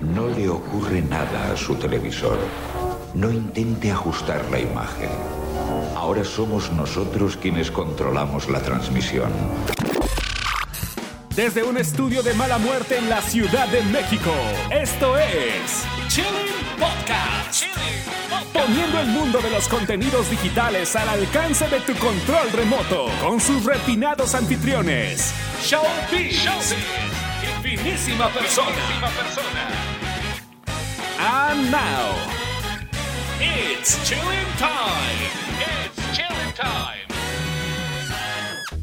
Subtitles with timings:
[0.00, 2.38] No le ocurre nada a su televisor.
[3.14, 5.10] No intente ajustar la imagen.
[5.96, 9.32] Ahora somos nosotros quienes controlamos la transmisión.
[11.34, 14.32] Desde un estudio de mala muerte en la Ciudad de México,
[14.70, 17.64] esto es Chilling Podcast.
[18.52, 23.64] Poniendo el mundo de los contenidos digitales al alcance de tu control remoto con sus
[23.64, 25.32] refinados anfitriones.
[25.62, 26.74] Showbiz.
[27.42, 29.77] Y finísima persona.
[31.20, 32.14] And now,
[33.40, 35.16] it's chilling time.
[35.58, 37.07] It's chilling time.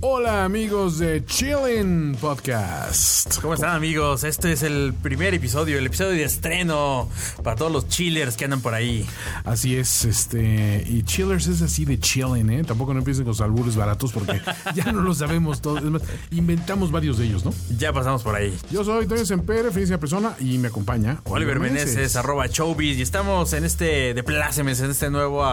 [0.08, 3.41] Hola amigos de Chillin' Podcast.
[3.41, 4.23] ¿Cómo están amigos?
[4.23, 7.09] Este es el primer episodio, el episodio de estreno
[7.44, 9.04] para todos los chillers que andan por ahí.
[9.46, 10.84] Así es, este.
[10.86, 12.63] Y Chillers es así de chillin', ¿eh?
[12.63, 14.40] Tampoco no empiecen con los albures baratos porque
[14.76, 15.80] ya no lo sabemos todos.
[15.80, 17.52] Es más, inventamos varios de ellos, ¿no?
[17.76, 18.55] Ya pasamos por ahí.
[18.70, 23.54] Yo soy Toño Sempere, felicidad persona, y me acompaña Oliver Meneses, arroba showbiz, y estamos
[23.54, 25.43] en este de plácemes, en este nuevo,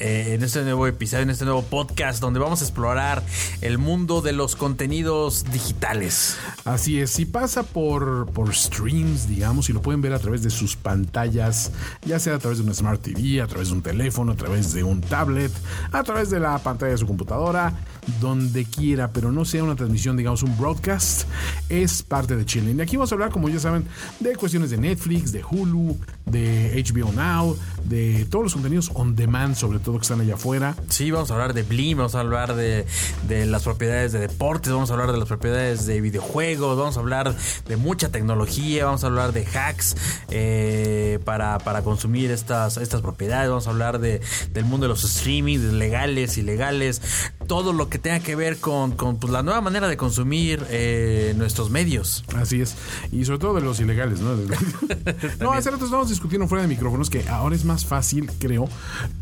[0.00, 3.22] eh, en este nuevo episodio, en este nuevo podcast donde vamos a explorar
[3.60, 6.38] el mundo de los contenidos digitales.
[6.64, 10.48] Así es, si pasa por, por streams, digamos, y lo pueden ver a través de
[10.48, 11.70] sus pantallas,
[12.06, 14.72] ya sea a través de una Smart TV, a través de un teléfono, a través
[14.72, 15.52] de un tablet,
[15.92, 17.74] a través de la pantalla de su computadora,
[18.22, 21.28] donde quiera, pero no sea una transmisión, digamos, un broadcast,
[21.68, 22.78] es parte de Chilling.
[22.78, 23.84] Y aquí vamos a hablar, como ya saben,
[24.18, 27.54] de cuestiones de Netflix, de Hulu, de HBO Now,
[27.84, 30.74] de todos los contenidos on demand, sobre todo que están allá afuera.
[30.88, 32.86] Sí, vamos a hablar de Blim, vamos a hablar de,
[33.28, 37.00] de las propiedades de deportes, vamos a hablar de las propiedades de videojuegos, vamos a
[37.00, 37.34] hablar
[37.68, 39.96] de mucha tecnología, vamos a hablar de hacks
[40.30, 44.20] eh, para, para consumir estas, estas propiedades, vamos a hablar de,
[44.52, 47.02] del mundo de los streaming, de legales, ilegales,
[47.46, 51.34] todo lo que tenga que ver con, con pues, la nueva manera de consumir eh,
[51.36, 52.24] nuestros medios.
[52.36, 52.76] Así es.
[53.12, 54.34] Y sobre todo de los ilegales, ¿no?
[55.40, 58.68] no, hace rato estábamos discutiendo fuera de micrófonos que ahora es más fácil, creo,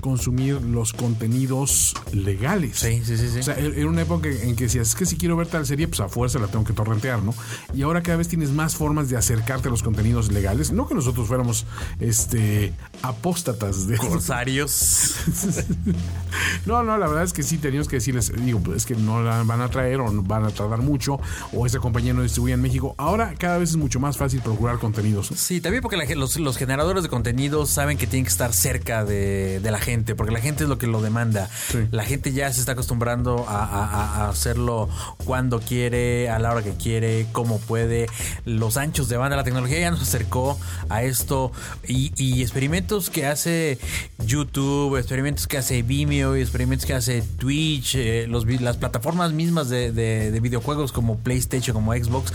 [0.00, 2.78] consumir los contenidos legales.
[2.78, 3.38] Sí, sí, sí, sí.
[3.38, 5.88] O sea, era una época en que decías, es que si quiero ver tal serie,
[5.88, 7.34] pues a fuerza la tengo que torrentear, ¿no?
[7.75, 10.72] Y ahora cada vez tienes más formas de acercarte a los contenidos legales.
[10.72, 11.66] No que nosotros fuéramos
[12.00, 12.72] este
[13.03, 15.15] apóstatas de Corsarios.
[16.65, 19.22] No, no, la verdad es que sí teníamos que decirles, digo, pues es que no
[19.22, 21.21] la van a traer o no van a tardar mucho
[21.53, 22.94] o esa compañía no distribuye en México.
[22.99, 25.31] Ahora cada vez es mucho más fácil procurar contenidos.
[25.34, 29.04] Sí, también porque la los, los generadores de contenidos saben que tienen que estar cerca
[29.04, 31.48] de, de la gente, porque la gente es lo que lo demanda.
[31.70, 31.78] Sí.
[31.92, 34.88] La gente ya se está acostumbrando a, a- a hacerlo
[35.25, 38.06] cuando quiere, a la hora que quiere, como puede.
[38.44, 40.58] Los anchos de banda, la tecnología ya nos acercó
[40.88, 41.52] a esto
[41.86, 43.78] y, y experimentos que hace
[44.25, 49.92] YouTube, experimentos que hace Vimeo, experimentos que hace Twitch, eh, los, las plataformas mismas de,
[49.92, 52.32] de- de videojuegos como PlayStation, como Xbox,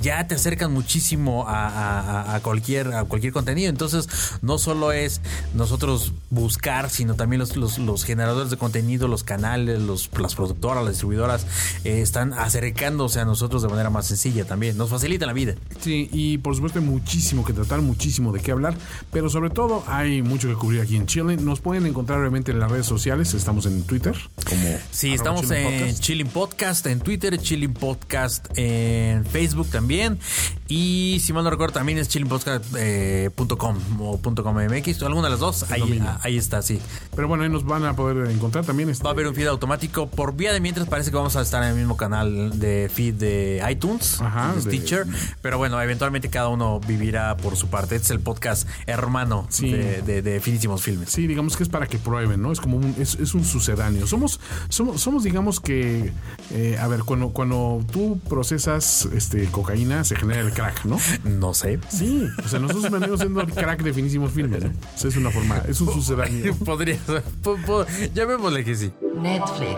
[0.00, 3.68] ya te acercan muchísimo a, a- a cualquier, a cualquier contenido.
[3.70, 4.06] Entonces,
[4.42, 5.20] no solo es
[5.54, 10.84] nosotros buscar, sino también los, los- los generadores de contenido, los canales, los, las productoras,
[10.84, 11.46] las distribuidoras,
[11.84, 14.76] eh, están acercándose a nosotros de manera más sencilla también.
[14.76, 15.54] Nos facilita la vida.
[15.80, 18.74] Sí, y por supuesto hay muchísimo que tratar, muchísimo de qué hablar,
[19.12, 21.36] pero sobre todo hay mucho que cubrir aquí en Chile.
[21.36, 24.14] Nos pueden encontrar obviamente en las redes sociales, estamos en Twitter
[24.48, 26.00] como Sí, estamos Chilling en Podcast.
[26.00, 30.18] Chilling Podcast en Twitter, Chilling Podcast en Facebook también.
[30.68, 35.70] Y si mal no recuerdo, también es chillingpodcast.com o .com .mx, alguna de las dos.
[35.70, 36.10] Ahí, dominio.
[36.22, 36.80] ahí está, sí.
[37.14, 38.88] Pero bueno, ahí nos van a poder encontrar también.
[38.90, 40.08] Este, Va a haber un feed automático.
[40.08, 43.14] Por vía de mientras parece que vamos a estar en el mismo canal de feed
[43.14, 45.06] de iTunes, Ajá, de de- Stitcher.
[45.42, 47.96] Pero bueno, eventualmente cada uno vivirá por su parte.
[47.96, 49.70] Este es el podcast hermano Sí.
[49.70, 51.10] de, de- de Finísimos Filmes.
[51.10, 52.52] Sí, digamos que es para que prueben, ¿no?
[52.52, 54.06] Es como un, es, es un sucedáneo.
[54.06, 56.12] Somos, somos, somos digamos que,
[56.52, 60.98] eh, a ver, cuando, cuando tú procesas este, cocaína, se genera el crack, ¿no?
[61.24, 61.78] No sé.
[61.88, 64.70] Sí, o sea, nosotros venimos siendo el crack de finísimos filmes, ¿no?
[64.70, 66.54] O sea, es una forma, es un sucedáneo.
[66.64, 67.22] Podría ser.
[68.14, 68.92] Llamémosle que sí.
[69.14, 69.76] Netflix.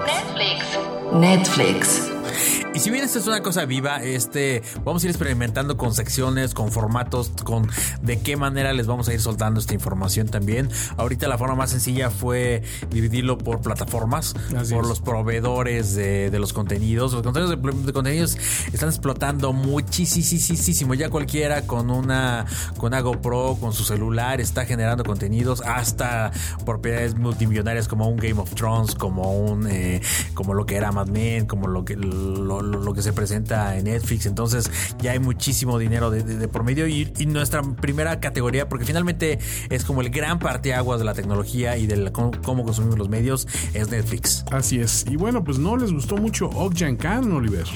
[1.15, 2.03] Netflix.
[2.09, 2.62] Netflix.
[2.75, 6.55] Y si bien esta es una cosa viva, este, vamos a ir experimentando con secciones,
[6.55, 7.69] con formatos, con
[8.01, 10.71] de qué manera les vamos a ir soltando esta información también.
[10.97, 14.89] Ahorita la forma más sencilla fue dividirlo por plataformas, Así por es.
[14.89, 17.13] los proveedores de, de los contenidos.
[17.13, 18.39] Los contenidos de, de contenidos
[18.73, 20.95] están explotando muchísimo.
[20.95, 22.47] Ya cualquiera con una,
[22.79, 26.33] con una GoPro, con su celular, está generando contenidos hasta
[26.65, 30.01] propiedades multimillonarias como un Game of Thrones, como un, eh,
[30.33, 33.77] como lo que era Mad Men, como lo que lo, lo- lo que se presenta
[33.77, 34.27] en Netflix.
[34.27, 34.71] Entonces
[35.01, 38.85] ya hay muchísimo dinero de, de- de por medio y, y nuestra primera categoría, porque
[38.85, 39.39] finalmente
[39.71, 43.09] es como el gran parteaguas de la tecnología y de la- cómo, cómo consumimos los
[43.09, 44.45] medios, es Netflix.
[44.51, 45.05] Así es.
[45.11, 47.67] Y bueno, pues no les gustó mucho Okjan Khan, Oliver.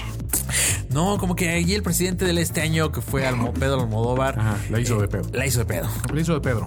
[0.90, 4.38] No, como que ahí el presidente de este año, que fue Almo- Pedro Almodóvar.
[4.38, 5.28] Ajá, la hizo de pedo.
[5.32, 5.88] La hizo de pedo.
[6.14, 6.66] Le hizo de Pedro.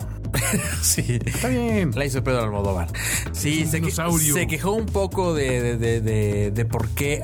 [0.82, 1.20] sí.
[1.26, 1.92] Está bien.
[1.96, 2.90] La hizo Pedro Almodóvar.
[3.32, 7.24] Sí, se, que- se quejó un poco de- de- de por qué.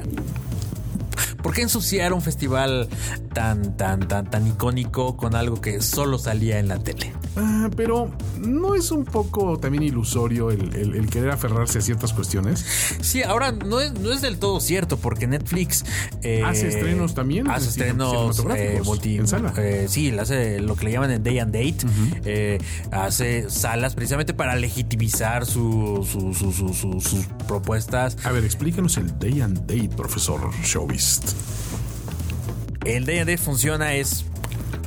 [1.45, 2.89] ¿Por qué ensuciar un festival
[3.31, 7.13] tan, tan, tan, tan icónico con algo que solo salía en la tele?
[7.37, 8.09] Ah, pero
[8.39, 12.65] ¿no es un poco también ilusorio el, el- el querer aferrarse a ciertas cuestiones?
[13.01, 15.85] Sí, ahora no es, no es del todo cierto, porque Netflix
[16.23, 17.47] eh, ¿Hace estrenos también?
[17.47, 19.53] Hace Cine- estrenos eh, multi- en sala.
[19.57, 21.85] eh, sí, hace lo que le llaman el Day and Date.
[22.25, 22.57] eh,
[22.91, 28.17] hace salas precisamente para legitimizar su- su- su- su- su- sus propuestas.
[28.23, 31.34] A ver, explícanos el Day and Date, profesor Showbist.
[32.85, 34.25] El Date funciona es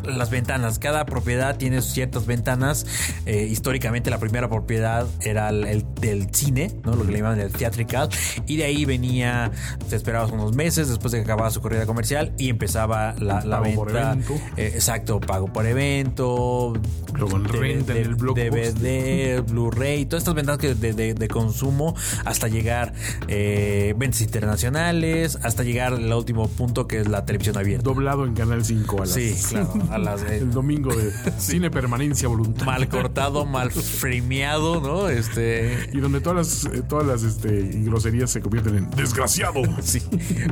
[0.04, 0.78] las ventanas.
[0.78, 2.86] Cada propiedad tiene ciertas ventanas.
[3.26, 6.94] Eh, históricamente la primera propiedad era el, el- del cine, ¿no?
[6.94, 8.08] lo que le llaman el theatrical.
[8.46, 9.50] Y de ahí venía,
[9.88, 13.60] te esperabas unos meses después de que acababa su corrida comercial y empezaba la, la
[13.62, 14.16] Pago por venta.
[14.56, 16.72] Eh, exacto, pago por evento.
[17.14, 18.16] Renta en el.
[18.16, 21.94] DVD, Blu-ray, todas estas ventanas que de, de- de consumo
[22.24, 22.92] hasta llegar
[23.28, 27.84] eh, ventas internacionales, hasta llegar al último punto que es la televisión abierta.
[27.84, 32.28] Doblado en Canal 5 a las, Sí, claro, a las el domingo de cine permanencia
[32.28, 32.64] voluntaria.
[32.66, 35.08] mal cortado, mal frameado, ¿no?
[35.08, 40.00] Este Y donde todas las, eh, todas las este, groserías se convierten en desgraciado, sí,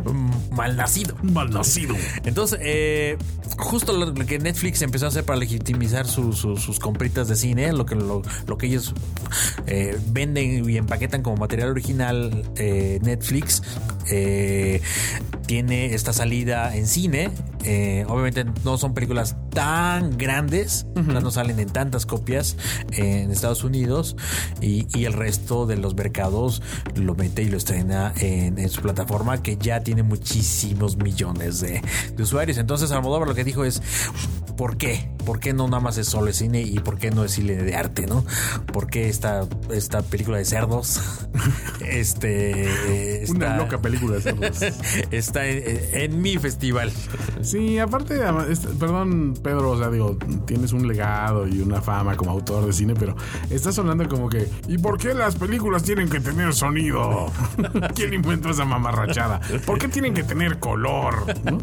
[0.04, 1.14] mm, mal nacido.
[1.22, 1.94] malnacido.
[2.24, 3.16] Entonces, eh,
[3.58, 7.72] justo lo, que Netflix empezó a hacer para legitimizar su- su- sus compritas de cine,
[7.72, 8.94] lo que, lo, lo que ellos
[9.66, 13.62] eh, venden y empaquetan como material original, eh, Netflix
[15.46, 17.30] tiene esta salida en cine.
[18.08, 19.05] Obviamente no son películas
[19.50, 22.56] tan grandes, no salen en tantas copias
[22.92, 24.16] en Estados Unidos
[24.60, 26.62] y, y el resto de los mercados
[26.94, 31.82] lo mete y lo estrena en, en su plataforma que ya tiene muchísimos millones de,
[32.14, 32.58] de usuarios.
[32.58, 33.82] Entonces Almodóvar lo que dijo es,
[34.56, 35.15] ¿por qué?
[35.26, 37.74] ¿Por qué no nada más es solo cine y por qué no es cine de
[37.76, 38.24] arte, no?
[38.72, 41.00] ¿Por qué esta, esta película de cerdos?
[41.80, 43.24] este...
[43.28, 44.62] Una está- loca película de cerdos.
[45.10, 45.62] Está en,
[45.92, 46.92] en mi festival.
[47.42, 48.18] Sí, aparte,
[48.78, 52.94] perdón, Pedro, o sea, digo, tienes un legado y una fama como autor de cine,
[52.94, 53.16] pero
[53.50, 57.32] estás hablando como que, ¿y por qué las películas tienen que tener sonido?
[57.94, 59.40] ¿Quién inventó esa mamarrachada?
[59.64, 61.24] ¿Por qué tienen que tener color?
[61.44, 61.58] ¿No?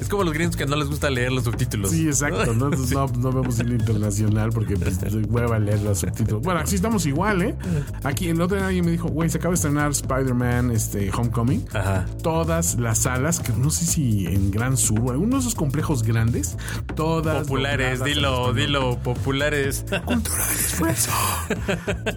[0.00, 1.90] Es como los gringos que no les gusta leer los subtítulos.
[1.90, 2.46] Sí, exacto.
[2.54, 2.66] ¿no?
[2.66, 4.98] Entonces, no, no vemos cine internacional porque pues,
[5.28, 6.42] hueva leer los subtítulos.
[6.42, 7.54] Bueno, aquí estamos igual, ¿eh?
[8.02, 11.64] Aquí el otro día alguien me dijo, güey, se acaba de estrenar Spider-Man este, Homecoming.
[11.72, 12.06] Ajá.
[12.22, 16.02] Todas las salas, que no sé si en Gran Sur o alguno de esos complejos
[16.02, 16.56] grandes,
[16.94, 17.42] todas.
[17.44, 19.84] Populares, dilo, dilo, populares.
[20.04, 21.10] Cultura del esfuerzo.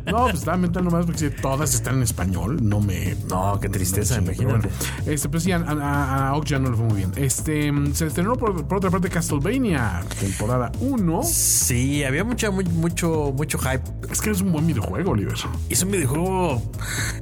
[0.05, 2.57] No, pues estaba mentando nomás porque si todas están en español.
[2.61, 3.15] No me.
[3.29, 4.67] No, qué tristeza, Sí, imagínate.
[4.67, 4.75] bueno.
[5.05, 7.11] Este, pues sí, a, a, a Okja no le fue muy bien.
[7.15, 11.21] Este, se estrenó por, por otra parte Castlevania, temporada 1.
[11.23, 13.81] Sí, había mucha, muy- mucho, mucho hype.
[14.11, 15.35] Es que es un buen videojuego, Oliver.
[15.69, 16.61] Es un videojuego,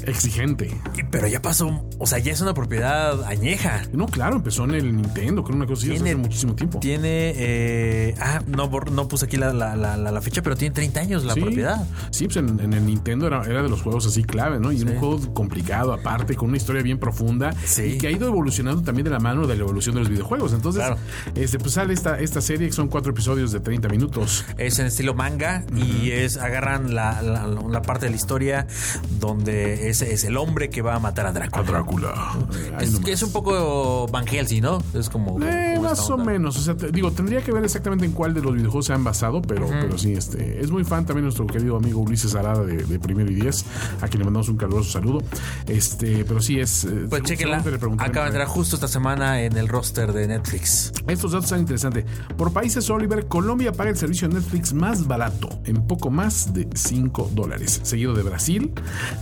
[0.06, 0.70] Exigente.
[1.12, 3.84] pero ya pasó, o sea, ya es una propiedad añeja.
[3.94, 6.80] No, claro, empezó en el Nintendo, con una cosa así Tiene- hace muchísimo tiempo.
[6.80, 11.00] Tiene, eh, ah, no, no puse aquí la, la- la- la- fecha, pero tiene 30
[11.02, 11.88] años la sí, propiedad.
[12.12, 14.72] Sí, pues en, en el Nintendo era, era de los juegos así clave, ¿no?
[14.72, 17.52] Y un juego complicado, aparte, con una historia bien profunda.
[17.66, 17.84] Sí.
[17.84, 20.54] Y que ha ido evolucionando también de la mano de la evolución de los videojuegos.
[20.54, 20.98] Entonces, Claro.
[21.36, 24.46] este, pues sale esta, esta serie que son cuatro episodios de 30 minutos.
[24.58, 28.68] Es en estilo manga y es agarran la, la- la parte de la historia
[29.20, 31.64] donde ese es el hombre que va a matar a Drácula.
[31.64, 32.34] Drácula.
[32.78, 34.82] Ay, Es, que es un poco Van Helsing, ¿no?
[34.94, 35.42] Es como.
[35.44, 38.34] Eh, como más o menos, o sea, te- digo, tendría que ver exactamente en cuál
[38.34, 41.46] de los videojuegos se han basado, pero, pero sí, este, es muy fan también nuestro
[41.48, 43.66] querido amigo Ulises Arada de, de Primero y Diez,
[44.02, 45.22] a quien le mandamos un caluroso saludo.
[45.68, 46.86] Este, pero sí es.
[46.86, 47.58] eh, Pues chequenla.
[47.58, 48.28] Acaba de ahí.
[48.28, 50.92] entrar justo esta semana en el roster de Netflix.
[51.08, 52.06] Estos datos están interesantes.
[52.38, 57.32] Por países, Oliver, Colombia paga el servicio Netflix más barato, en poco más de 5
[57.34, 58.72] dólares, seguido de Brasil,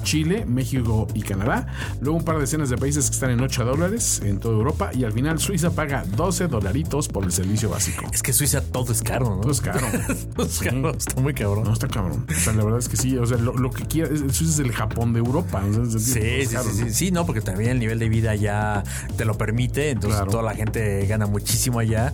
[0.03, 1.67] Chile, México y Canadá.
[2.01, 4.91] Luego un par de decenas de países que están en 8 dólares en toda Europa
[4.93, 8.05] y al final Suiza paga 12 dolaritos por el servicio básico.
[8.13, 9.41] Es que Suiza todo es caro, ¿no?
[9.41, 9.87] Todo es caro.
[10.35, 11.63] Todo es caro, está muy cabrón.
[11.65, 12.25] No, está cabrón.
[12.29, 13.17] O sea, la verdad es que sí.
[13.17, 14.09] O sea, lo, lo que quiera.
[14.09, 15.61] Suiza es el Japón de Europa.
[15.71, 16.87] todo Sí, sí, caro, sí, ¿no?
[16.87, 18.83] sí, sí, no, porque también el nivel de vida ya
[19.17, 20.31] te lo permite, entonces Claro.
[20.31, 22.13] toda la gente gana muchísimo allá.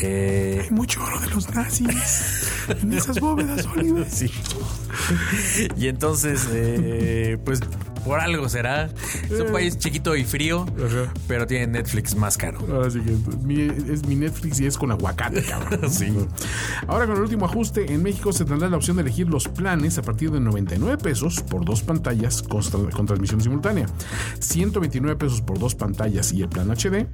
[0.00, 4.06] Eh, Hay mucho oro de los nazis en esas bóvedas, Oliver.
[5.76, 7.60] y entonces, eh, pues
[8.04, 8.88] por algo será.
[9.24, 11.12] Es un país chiquito y frío, Ajá.
[11.26, 12.58] pero tiene Netflix más caro.
[12.72, 13.14] Ahora sí que
[13.44, 13.60] mi-
[13.92, 15.90] es mi Netflix y es con aguacate, cabrón.
[15.90, 16.14] Sí.
[16.86, 19.98] Ahora con el último ajuste, en México se tendrá la opción de elegir los planes
[19.98, 23.86] a partir de 99 pesos por dos pantallas con, con transmisión simultánea,
[24.40, 27.06] 129 pesos por dos pantallas y el plan HD,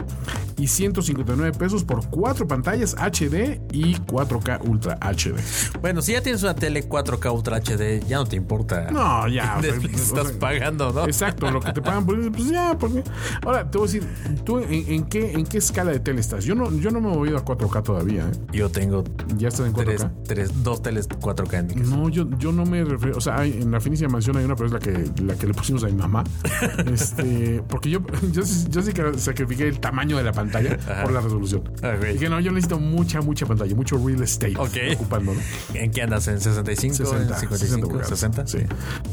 [0.59, 5.35] y y 159 pesos por cuatro pantallas HD y 4K Ultra HD.
[5.83, 8.91] Bueno, si ya tienes una tele 4K Ultra HD, ya no te importa.
[8.91, 9.57] No, ya.
[9.59, 11.05] o sea, Netflix o sea, estás pagando, ¿no?
[11.07, 13.03] Exacto, lo que te pagan, pues, pues ya, porque.
[13.45, 14.09] Ahora, te voy a decir,
[14.45, 16.45] ¿tú en, en qué, en qué escala de tele estás?
[16.45, 18.33] Yo no, yo no me he movido a 4K todavía, ¿eh?
[18.53, 19.05] Yo tengo
[19.37, 19.85] ¿Ya estás en 4K?
[19.85, 21.97] tres, tres, dos teles 4K en mi casa.
[21.97, 23.17] No, yo, yo no me refiero.
[23.17, 25.47] O sea, hay- en la finísima mansión hay una, pero es la que, la que
[25.47, 26.25] le pusimos a mi mamá.
[26.93, 28.01] este, porque yo,
[28.33, 31.63] yo, sí- yo sí que sacrifiqué el tamaño de la pantalla por la resolución.
[31.83, 32.15] Ah, güey.
[32.15, 34.95] Dije, no, yo necesito mucha, mucha pantalla, mucho real estate Ok.
[34.95, 35.41] ocupando, ¿no?
[35.75, 36.29] ¿En qué andas?
[36.29, 36.95] ¿En 65?
[36.97, 37.89] 60, ¿En 55?
[37.89, 38.09] pulgadas.
[38.09, 38.47] 60?
[38.47, 38.59] Sí.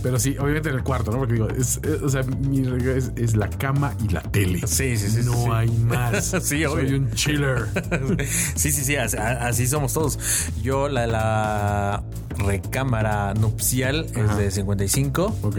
[0.03, 1.17] Pero sí, obviamente en el cuarto, ¿no?
[1.19, 4.61] Porque digo, es, es- o sea, mi regla es, es la cama y la tele.
[4.67, 5.49] Sí, sí, sí, No sí.
[5.51, 6.25] hay más.
[6.41, 6.97] Sí, Soy obvio.
[6.97, 7.65] un chiller.
[8.55, 10.19] sí, sí, sí, así, así somos todos.
[10.61, 12.03] Yo, la, la
[12.37, 15.57] recámara nupcial es de 55, Ok.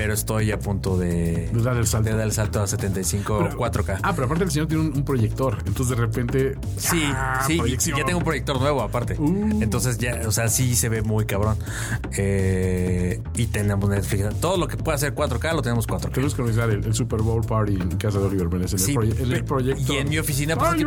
[0.00, 2.08] Pero estoy a punto de, De dar el salto.
[2.10, 3.98] de dar el salto a 75 Pero- 4K.
[4.04, 5.58] Ah, pero aparte el señor tiene un, un proyector.
[5.66, 6.56] Entonces de repente.
[6.76, 7.98] Sí, ¡ah, sí, proyección!
[7.98, 9.16] ya tengo un proyector nuevo aparte.
[9.18, 9.60] Uh.
[9.60, 11.56] Entonces ya, o sea, sí se ve muy cabrón.
[12.16, 14.38] Eh, y tenemos Netflix.
[14.40, 16.12] Todo lo que pueda hacer 4K lo tenemos 4K.
[16.12, 18.72] Tenemos que organizar el, el Super Bowl Party en casa de Oliver Vélez.
[18.74, 19.94] En Sí, el, proye- en el pe- proyector.
[19.96, 20.80] y en mi oficina, pues, que-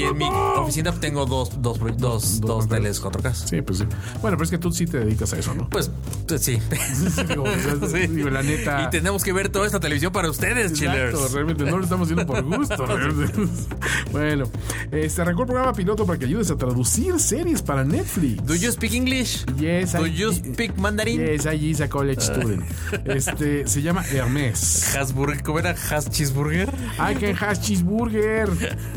[0.00, 3.34] Y en mi oficina tengo dos, dos, dos, dos, dos teles 4K.
[3.34, 3.84] Sí, pues sí.
[4.20, 5.68] Bueno, pero es que tú sí te dedicas a eso, ¿no?
[5.68, 5.90] Pues,
[6.28, 6.58] pues sí.
[7.28, 7.46] digo, o
[7.88, 11.14] sea, digo, la neta- Y tenemos que ver toda esta televisión para ustedes, chillers.
[11.14, 12.86] Exacto, realmente no lo estamos haciendo por gusto.
[14.12, 14.44] bueno,
[14.90, 18.44] este arrancó el programa piloto para que ayudes a traducir series para Netflix.
[18.44, 19.44] Do you speak English?
[19.56, 21.20] Yes, Do I- you speak Mandarin?
[21.20, 22.64] Yes, I is a college student.
[23.04, 24.94] Este se llama Hermes.
[24.96, 25.70] Hasburger, ¿cómo era?
[25.90, 26.68] Has cheeseburger.
[26.98, 28.48] I can have cheeseburger.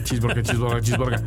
[0.04, 1.22] Cheeseburger, cheeseburger, cheeseburger.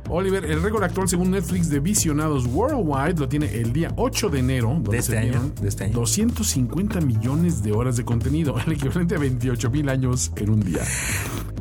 [0.08, 4.38] Oliver, el récord actual según Netflix de visionados worldwide lo tiene el día 8 de
[4.38, 5.94] enero, donde este se año, vieron de este año.
[6.16, 10.82] 250 millones de horas de contenido, el equivalente a 28 mil años en un día.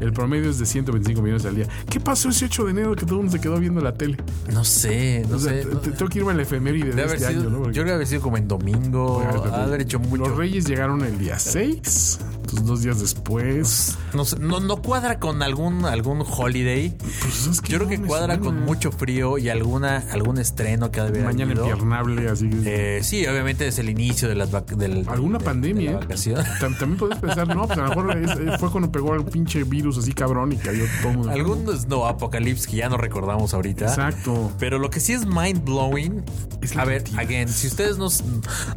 [0.01, 1.67] El promedio es de 125 millones al día.
[1.89, 4.17] ¿Qué pasó ese 8 de enero que todo el mundo se quedó viendo la tele?
[4.51, 5.65] No sé, no O sea, sé.
[5.65, 7.65] no- tengo que irme al efeméride de este sido, año, ¿no?
[7.67, 9.22] yo creo que haber sido como en domingo,
[9.53, 10.24] haber hecho mucho.
[10.25, 12.20] Los Reyes llegaron el día 6,
[12.51, 13.98] entonces dos días después.
[14.13, 16.96] No, sé, no, no cuadra con algún, algún holiday.
[17.22, 18.43] Pues es que Yo creo que cuadra suena.
[18.46, 22.98] con mucho frío y alguna, algún estreno que ha de haber Mañana inviernable, así que.
[22.98, 26.46] Eh, sí, obviamente es el inicio de las del, Alguna de- pandemia, de la ¿eh?
[26.60, 29.98] También puedes pensar, no, pues a lo mejor es- fue cuando pegó el pinche virus
[29.98, 31.29] así cabrón y cayó todo.
[31.29, 33.86] Algún no apocalipsis que ya no recordamos ahorita.
[33.86, 34.51] Exacto.
[34.60, 36.24] Pero lo que sí es mind blowing.
[36.62, 38.08] Es A ver, again, si ustedes no,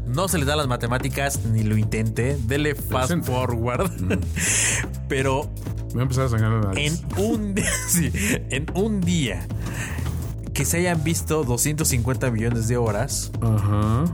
[0.06, 3.12] no se les dan las matemáticas ni lo intente, dele fast
[5.08, 5.50] Pero
[5.90, 7.02] Me va a empezar a sangrar la nariz.
[7.16, 7.54] en un,
[7.88, 8.10] sí,
[8.50, 9.46] en un día
[10.52, 14.04] que se hayan visto 250 millones de horas Ajá.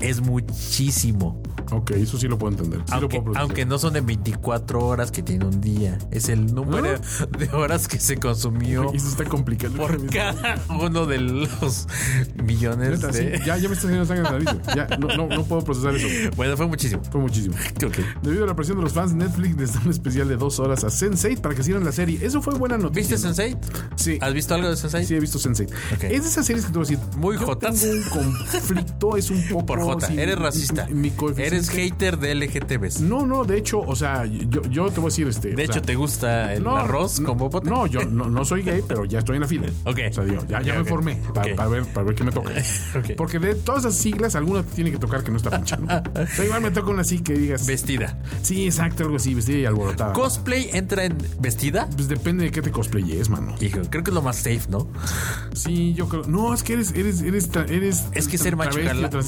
[0.00, 1.42] es muchísimo.
[1.72, 2.80] Ok, eso sí lo puedo entender.
[2.80, 3.42] Sí lo Aunque, puedo procesar.
[3.42, 5.98] aunque no son de 24 horas que tiene un día.
[6.10, 6.98] Es el número
[7.38, 9.74] de horas que se consumió Eso está complicado.
[9.76, 11.86] por cada uno de los
[12.42, 13.38] millones Neta, sí, de...
[13.44, 14.62] ya, ya me está haciendo sangre en la nariz.
[14.74, 16.06] Ya, no, no, no puedo procesar eso.
[16.36, 17.02] Bueno, fue muchísimo.
[17.10, 17.54] Fue muchísimo.
[17.86, 17.98] Ok.
[18.22, 20.82] Debido a la presión de los fans, Netflix les da un especial de dos horas
[20.82, 22.18] a Sense8 para que sigan la serie.
[22.24, 23.14] Eso fue buena noticia.
[23.16, 23.34] ¿Viste ¿no?
[23.34, 23.56] Sensei?
[23.96, 24.18] Sí.
[24.20, 25.04] ¿Has visto algo de Sensei?
[25.04, 25.68] Sí, he visto Sense8.
[25.94, 26.04] Ok.
[26.04, 27.06] Es de esas series que te voy a decir.
[27.18, 27.80] Muy jotas.
[27.80, 28.02] tengo un
[28.50, 29.66] conflicto, es un poco.
[29.66, 30.06] Por J.
[30.08, 30.86] sí, Eres racista.
[30.86, 31.10] mi- mi
[31.56, 33.00] Eres hater de LGTBs.
[33.00, 35.54] No, no, de hecho, o sea, yo, yo te voy a decir este.
[35.54, 37.70] De hecho, sea, ¿te gusta el no, arroz no, con popote?
[37.70, 39.66] No, yo no, no soy gay, pero ya estoy en la fila.
[39.84, 39.98] Ok.
[40.10, 41.56] O sea, digo, ya, ya me formé para, Ok.
[41.56, 42.52] para ver, para ver qué me toca.
[43.16, 45.76] Porque de todas esas siglas, alguna te tiene que tocar que no está pinche.
[45.78, 45.86] ¿no?
[46.16, 47.66] O sea, igual me toca una así que digas.
[47.66, 48.18] Vestida.
[48.42, 50.12] Sí, exacto, algo así, vestida y alborotada.
[50.12, 51.88] ¿Cosplay entra en vestida?
[51.94, 53.54] pues depende de qué te cosplayes, mano.
[53.60, 54.88] Hijo, creo que es lo más safe, ¿no?
[55.54, 56.24] Sí, yo creo.
[56.24, 58.04] No, es que eres, eres, eres, eres.
[58.12, 58.78] Es que ser macho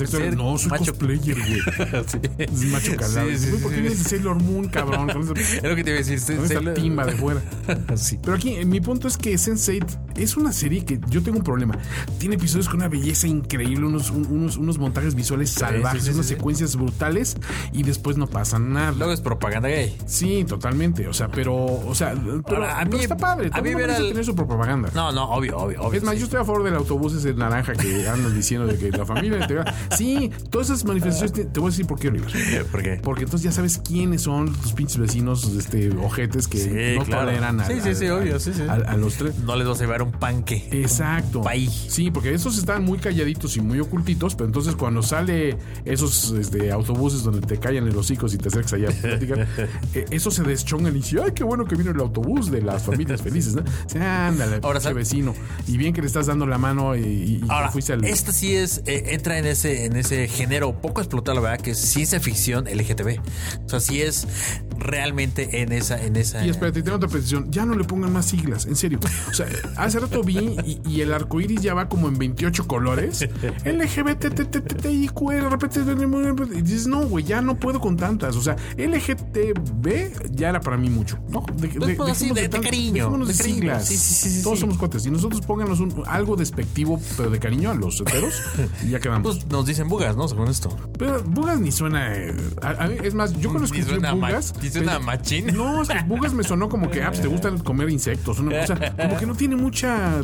[0.08, 2.04] ser No, soy macho- cosplayer, güey.
[2.06, 2.17] sí.
[2.38, 3.28] Es macho calado.
[3.30, 5.08] Sí, sí, Güey, ¿Por qué vienes de Sailor Moon, cabrón?
[5.12, 6.36] Con esa, Es lo que te iba a decir.
[6.36, 7.40] con esa timba de fuera.
[8.22, 11.44] Pero aquí, eh, mi punto es que Sense8 es una serie que yo tengo un
[11.44, 11.78] problema.
[12.18, 16.76] Tiene episodios con una belleza increíble, unos, un- unos, unos montajes visuales salvajes, unas secuencias
[16.76, 17.36] brutales
[17.72, 18.92] y después no pasa nada.
[18.92, 19.96] Luego es propaganda gay.
[20.06, 21.06] Sí, totalmente.
[21.08, 23.50] O sea, pero, o sea, pero, Ahora, a pero mí- está padre.
[23.52, 24.90] a mí ver al- tener su propaganda.
[24.94, 25.98] No, no, obvio, obvio, obvio.
[25.98, 28.90] Es más, yo estoy a favor del autobús ese naranja que andan diciendo de que
[28.90, 29.46] la familia.
[29.96, 32.64] Sí, todas esas manifestaciones, te, voy a decir por qué, Oliver.
[32.70, 33.00] ¿Por qué?
[33.02, 37.26] Porque entonces ya sabes quiénes son tus pinches vecinos, este, ojetes que Sí, no claro.
[37.26, 38.62] toleran a, Sí, sí, sí, a- obvio, sí, sí.
[38.62, 39.38] a- a los tres.
[39.40, 40.68] No les vas a llevar un panque.
[40.72, 41.42] Exacto.
[41.42, 41.68] Paí.
[41.68, 46.70] Sí, porque esos están muy calladitos y muy ocultitos, pero entonces cuando sale esos este,
[46.72, 49.46] autobuses donde te callan en los hocicos y te acercas allá a platicar,
[49.94, 52.82] eh, esos se deschongan y dicen, ay, qué bueno que vino el autobús de las
[52.82, 53.62] familias felices, ¿no?
[53.86, 54.96] Sí, ándale, Ahora, ¿sabes?
[55.08, 55.34] vecino.
[55.66, 58.04] Y bien que le estás dando la mano y Ahora, fuiste al...
[58.04, 61.70] esta sí es, eh, entra en ese, en ese género poco explotado, la verdad, que
[61.72, 63.18] es ciencia ficción LGTB.
[63.64, 64.26] O sea, sí es
[64.78, 66.44] realmente en esa, en esa.
[66.46, 67.50] Y espérate, tengo otra petición.
[67.50, 69.00] Ya no le pongan más siglas, en serio.
[69.30, 72.66] O sea, hace rato vi y, y el arco iris ya va como en 28
[72.68, 73.26] colores.
[73.64, 75.80] LGBTTTIQ, de repente.
[76.58, 78.36] Y dices, no, güey, ya no puedo con tantas.
[78.36, 81.18] O sea, LGTB ya era para mí mucho.
[81.28, 83.34] No, de, pues, así, de- de tan- cariño, de cariño.
[83.34, 83.86] siglas.
[83.88, 85.04] Sí, sí, sí, Todos somos cuates.
[85.06, 88.34] Y nosotros pónganos un- algo despectivo, pero de cariño a los heteros.
[88.84, 89.36] Y ya quedamos.
[89.36, 90.28] Pues nos dicen bugas, ¿no?
[90.28, 90.74] Según esto.
[90.98, 91.87] Pero Bugas ni suena.
[91.96, 94.54] Eh, a- a mí- es más, yo suena ma- Bugas.
[94.72, 95.46] suena machín.
[95.54, 98.38] No, es que Bugas me sonó como que, ah, pues te gusta comer insectos.
[98.38, 100.20] Una cosa, como que no tiene mucha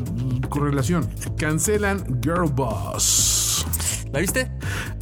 [0.49, 1.09] correlación.
[1.37, 3.67] Cancelan Girl Boss.
[4.13, 4.49] ¿La viste?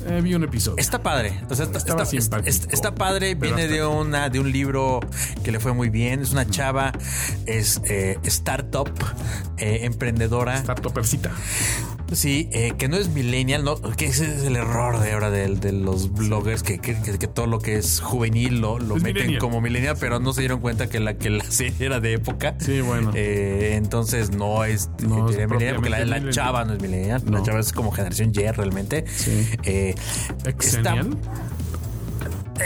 [0.07, 0.79] Eh, vi un episodio.
[0.79, 1.39] Está padre.
[1.51, 3.35] O sea, está, Estaba está- está- está padre.
[3.35, 5.01] Viene de una de un libro
[5.45, 6.21] que le fue muy bien.
[6.23, 6.93] Es una chava,
[7.45, 8.89] es eh, startup,
[9.59, 10.57] eh, emprendedora.
[10.57, 11.31] Está topercita.
[12.15, 15.49] Sí, eh, que no es millennial, no, que ese es el error de ahora de,
[15.57, 16.95] de los bloggers que, que,
[17.27, 19.41] todo lo que es juvenil lo, lo Es meten millennial.
[19.41, 22.55] como millennial, pero no se dieron cuenta que la que la serie era de época.
[22.59, 23.13] Sí, bueno.
[23.15, 27.43] Eh, entonces no es, No es millennial, porque la, la chava no es millennial, la
[27.43, 29.05] chava es como generación Y realmente.
[29.15, 29.47] Sí.
[29.65, 29.95] Eh,
[30.45, 31.05] está-.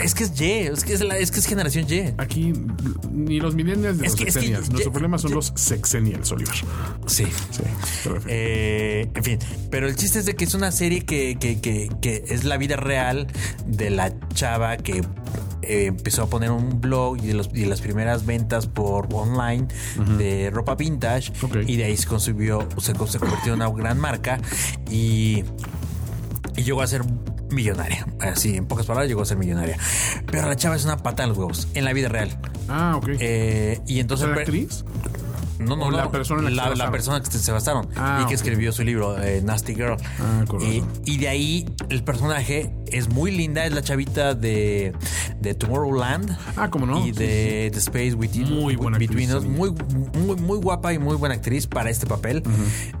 [0.03, 2.13] Es que es Y, es que es, la- es que es generación Y.
[2.17, 2.53] Aquí
[3.11, 4.65] ni los millennials ni Es los que- es que sexennials.
[4.67, 6.53] ya- Nuestro problema son los sexennials, Oliver.
[7.07, 7.25] Sí.
[7.51, 7.61] Sí,
[8.03, 8.27] perfecto.
[8.27, 9.39] Eh, en fin,
[9.71, 12.75] pero el chiste es de que es una serie que, que- que- es la vida
[12.75, 13.27] real
[13.65, 15.03] de la chava que
[15.63, 19.67] eh, empezó a poner un blog y, los- y las primeras ventas por online
[20.17, 21.57] de ropa vintage Ok.
[21.67, 24.39] y de ahí se consumió, se, se convirtió en una gran marca
[24.89, 25.43] y,
[26.55, 27.01] y llegó a ser
[27.51, 28.05] millonaria.
[28.19, 29.77] Así, en pocas palabras, llegó a ser millonaria.
[30.31, 32.37] Pero la chava es una pata en los huevos, en la vida real.
[32.69, 33.09] ah, ok.
[33.19, 34.27] Eh, y ¿O entonces...
[34.29, 34.83] la actriz?
[35.59, 35.97] no, no, ¿O no.
[35.97, 38.41] la persona la que la, persona que se basaron Ah, y que ok.
[38.41, 39.97] escribió su libro, eh, Nasty Girl.
[40.19, 44.93] Ah, y, y de ahí el personaje es muy linda, es la chavita de,
[45.41, 46.37] de Tomorrowland.
[46.55, 47.05] Ah, ¿cómo no?
[47.07, 49.57] Y de The Space Within, Muy buena Between actriz, Us.
[49.57, 49.71] Muy,
[50.23, 52.43] muy, muy guapa y muy buena actriz para este papel.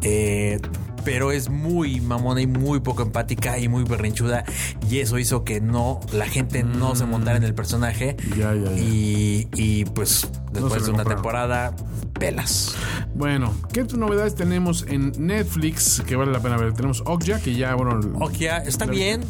[0.01, 0.59] Eh,
[1.07, 4.43] pero es muy mamona y muy poco empática y muy berrinchuda.
[4.89, 8.17] Y eso hizo que no, la gente no se montara en el personaje.
[8.21, 8.37] Mm.
[8.37, 8.77] Ya, ya, ya.
[8.77, 11.15] Y, y pues después de una compraron.
[11.15, 11.75] temporada,
[12.19, 12.75] pelas.
[13.15, 16.73] Bueno, ¿qué novedades tenemos en Netflix que vale la pena ver?
[16.73, 17.99] Tenemos Okja, que ya, bueno.
[18.19, 19.23] Okia, está bien,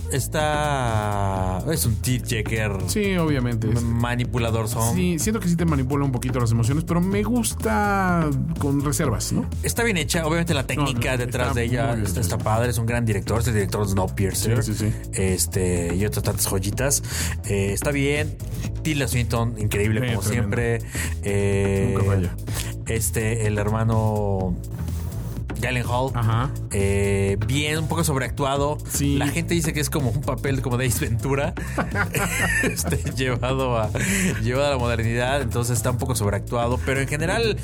[0.52, 1.60] está.
[1.72, 3.68] Es un tearjerker Sí, obviamente.
[3.68, 4.96] manipulador son.
[4.96, 9.32] Sí, siento que sí te manipula un poquito las emociones, pero me gusta con reservas,
[9.34, 9.46] ¿no?
[9.64, 12.86] Está bien hecha, obviamente la técnica No, detrás de ella bien, está, padre, es un
[12.86, 14.64] gran director, es el director de Snowpiercer.
[14.64, 14.94] Sí, sí, sí.
[15.14, 17.04] Este, y otras tantas joyitas.
[17.46, 18.36] Eh, está bien.
[18.84, 20.56] Tilda Swinton, increíble Sí, como tremendo.
[20.58, 20.80] siempre.
[21.24, 22.36] Eh, Nunca falla.
[22.88, 24.56] Este, el hermano.
[25.62, 26.12] Jalen Hall.
[26.14, 26.52] Ajá.
[26.72, 28.78] Eh, bien, un poco sobreactuado.
[28.88, 29.18] Sí.
[29.18, 31.54] La gente dice que es como un papel como de Ace Ventura.
[32.64, 33.90] este, llevado, a,
[34.44, 35.42] llevado a la modernidad.
[35.42, 36.80] Entonces está un poco sobreactuado.
[36.86, 37.58] Pero en general,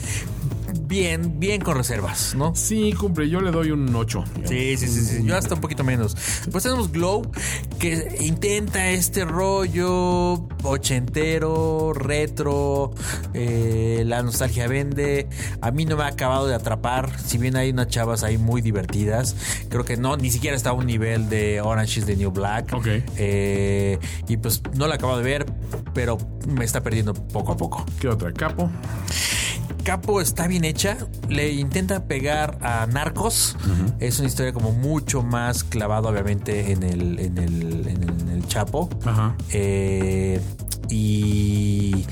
[0.93, 2.56] bien, bien con reservas, ¿no?
[2.56, 3.27] Sí, cumple.
[3.27, 4.23] Yo le doy un 8.
[4.45, 5.23] Sí, sí, sí, sí.
[5.23, 6.15] Yo hasta un poquito menos.
[6.51, 7.32] Pues tenemos Glow,
[7.79, 12.91] que intenta este rollo ochentero, retro,
[13.34, 15.27] eh, la nostalgia vende.
[15.62, 17.19] A mí no me ha acabado de atrapar.
[17.19, 19.36] Si bien hay unas chavas ahí muy divertidas,
[19.69, 22.71] creo que no, ni siquiera está a un nivel de Orange is the New Black.
[22.71, 22.86] Ok.
[23.17, 25.47] Eh, y pues no la acabo de ver,
[25.95, 27.84] pero me está perdiendo poco a poco.
[27.99, 28.32] ¿Qué otra?
[28.32, 28.69] Capo.
[29.84, 30.83] Capo está bien hecha.
[31.30, 33.56] Le intenta pegar a Narcos.
[34.00, 38.30] Es una historia como mucho más clavado, obviamente, en el, en el, en el, en
[38.30, 38.89] el Chapo.
[39.52, 40.39] Eh,
[40.89, 42.06] y,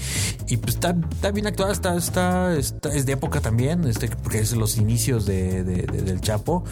[0.48, 4.40] y pues está, está bien actuada, está, está, está- es de época también, este, porque
[4.40, 6.64] es los inicios de, de- de- del Chapo.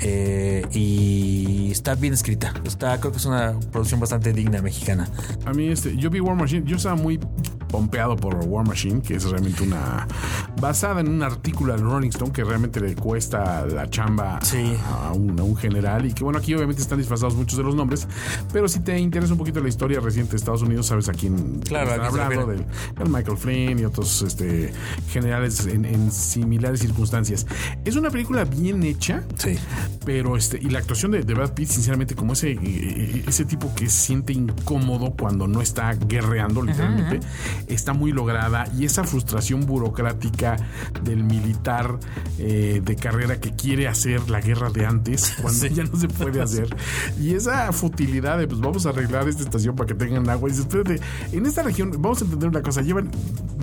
[0.00, 2.52] Eh, y está bien escrita.
[2.64, 5.08] Está, creo que es una producción bastante digna mexicana.
[5.46, 7.18] A mí, este, yo vi War Machine, yo estaba muy
[7.68, 10.06] pompeado por War Machine, que es realmente una.
[10.60, 14.74] Basada en un artículo del Rolling Stone que realmente le cuesta la chamba Sí.
[14.90, 16.06] a, un, a un general.
[16.06, 18.06] Y que bueno, aquí obviamente están disfrazados muchos de los nombres,
[18.52, 21.60] pero si te interesa un poquito la historia reciente de Estados Unidos, sabes a quién
[21.60, 22.64] Claro, están hablando, del,
[22.96, 24.72] del Michael Flynn y otros este,
[25.10, 27.46] generales en, en similares circunstancias.
[27.84, 29.22] Es una película bien hecha.
[29.36, 29.56] Sí.
[30.04, 33.72] Pero este, y la actuación de, de Brad Pitt, sinceramente, como ese, eh, ese tipo
[33.74, 37.20] que se siente incómodo cuando no está guerreando, literalmente,
[37.66, 38.66] está muy lograda.
[38.78, 40.53] Y esa frustración burocrática
[41.02, 41.98] del militar
[42.38, 45.74] eh, de carrera que quiere hacer la guerra de antes, cuando Sí.
[45.74, 46.74] ya no se puede hacer.
[47.20, 50.48] Y esa futilidad de, pues vamos a arreglar esta estación para que tengan agua.
[50.48, 51.00] Y dices, espérate,
[51.32, 53.10] en esta región, vamos a entender una cosa, llevan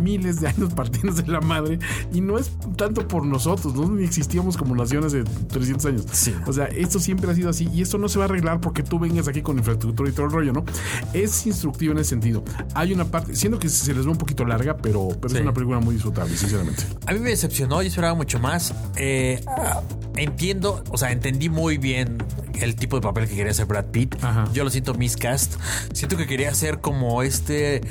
[0.01, 1.77] miles de años partiéndose la madre
[2.13, 6.06] y no es tanto por nosotros, no ni existíamos como nación hace 300 años.
[6.12, 6.34] Sí.
[6.47, 8.84] O sea, esto siempre ha sido así y esto no se va a arreglar porque
[8.84, 10.63] tú vengas aquí con infraestructura y todo el rollo, ¿no?
[11.13, 12.43] Es instructivo en ese sentido.
[12.73, 15.36] Hay una parte, siendo que se les ve un poquito larga, pero, pero Sí.
[15.38, 16.70] es una película muy disfrutable, sinceramente.
[17.07, 18.73] A mí me decepcionó, yo esperaba mucho más.
[18.97, 19.43] Eh,
[20.15, 22.17] entiendo, o sea, entendí muy bien
[22.60, 24.15] el tipo de papel que quería hacer Brad Pitt.
[24.23, 24.45] Ajá.
[24.53, 25.55] Yo lo siento miscast.
[25.93, 27.81] Siento que quería ser como este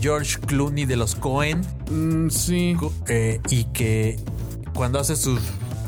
[0.00, 2.76] George Clooney de los Cohen Mm, sí.
[3.08, 4.18] eh, y que
[4.74, 5.38] cuando hace su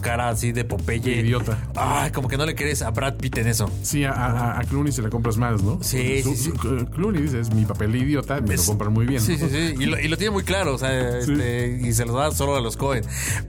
[0.01, 1.21] cara así de Popeye.
[1.21, 1.59] Idiota.
[1.77, 3.71] Ay, como que no le querés a Brad Pitt en eso.
[3.83, 5.79] Sí, a, a- a Clooney se la compras más, ¿no?
[5.83, 6.53] Sí, Su- sí, sí.
[6.61, 9.21] su- Clooney dice, es mi papel de idiota, me Es- lo compran muy bien.
[9.21, 9.75] Sí, sí, sí.
[9.79, 11.33] Y lo, y lo tiene muy claro, o sea, Sí.
[11.33, 13.05] este, y se lo da solo a los Cohen.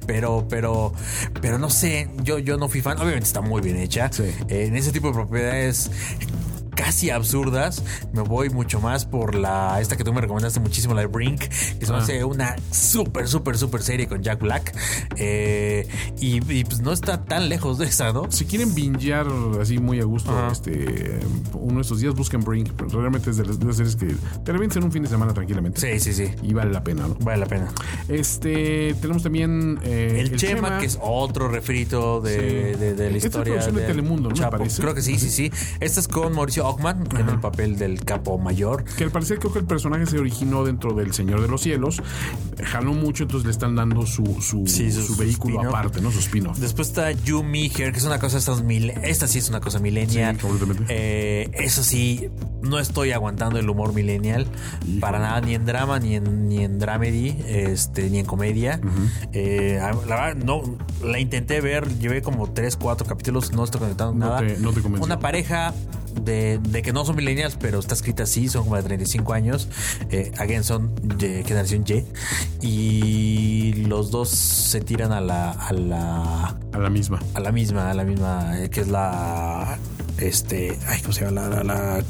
[0.08, 0.94] Pero, pero,
[1.42, 2.98] pero no sé, yo, yo no fui fan.
[2.98, 4.12] Obviamente está muy bien hecha.
[4.12, 4.24] Sí.
[4.48, 5.92] Eh, en ese tipo de propiedades
[6.80, 11.02] casi absurdas, me voy mucho más por la esta que tú me recomendaste muchísimo, la
[11.02, 12.02] de Brink, que se me Ah.
[12.02, 14.74] hace una súper, súper, súper serie con Jack Black.
[15.18, 15.86] Eh,
[16.20, 18.32] y, y, pues no está tan lejos de esa, ¿no?
[18.32, 19.28] Si quieren bingear
[19.62, 20.52] así muy a gusto, Ajá.
[20.54, 21.20] este,
[21.54, 22.70] uno de estos días busquen Brink.
[22.92, 24.16] Realmente es de las, de las series que
[24.46, 25.82] te en un fin de semana tranquilamente.
[25.82, 26.34] Sí, sí, sí.
[26.44, 27.16] Y vale la pena, ¿no?
[27.22, 27.68] Vale la pena.
[28.08, 32.80] Este, tenemos también eh, El, Chema, que es otro refrito de, Sí.
[32.80, 33.54] de- de la Esta es historia.
[33.56, 34.36] producción de Telemundo, ¿no?
[34.36, 34.82] Me parece.
[34.82, 35.52] Creo que sí, sí, sí.
[35.80, 38.84] Esta es con Mauricio Ockman en el papel del capo mayor.
[38.84, 42.02] Que al parecer creo que el personaje se originó dentro del Señor de los Cielos.
[42.64, 46.12] Jaló mucho, entonces le están dando su, su, Sí, su- su su vehículo aparte, ¿no?
[46.12, 46.58] Su spin-off.
[46.60, 49.60] Después está You Me Here, que es una cosa estas mil, esta sí es una
[49.60, 50.36] cosa millennial.
[50.36, 50.86] Sí, completamente.
[50.90, 52.30] Eh, eso sí,
[52.62, 54.48] no estoy aguantando el humor millennial
[55.00, 58.80] para nada, ni en drama, ni en, ni en dramedy, este, ni en comedia.
[59.34, 60.62] Eh, la verdad, no,
[61.04, 64.40] la intenté ver, llevé como 3, 4 capítulos, no estoy conectando No nada.
[64.40, 64.80] te- no te.
[64.82, 65.74] Una pareja
[66.16, 69.68] de, de que no son millennials, pero está escrita así, son como de 35 años.
[70.12, 72.06] Eh, again, son de generación Y.
[72.62, 77.20] Y los dos se tiran a la, a la, A la misma.
[77.34, 79.78] a la misma, a la misma, eh, que es la,
[80.18, 81.42] este, ay, ¿cómo se llama?
[81.50, 82.04] La, la, la-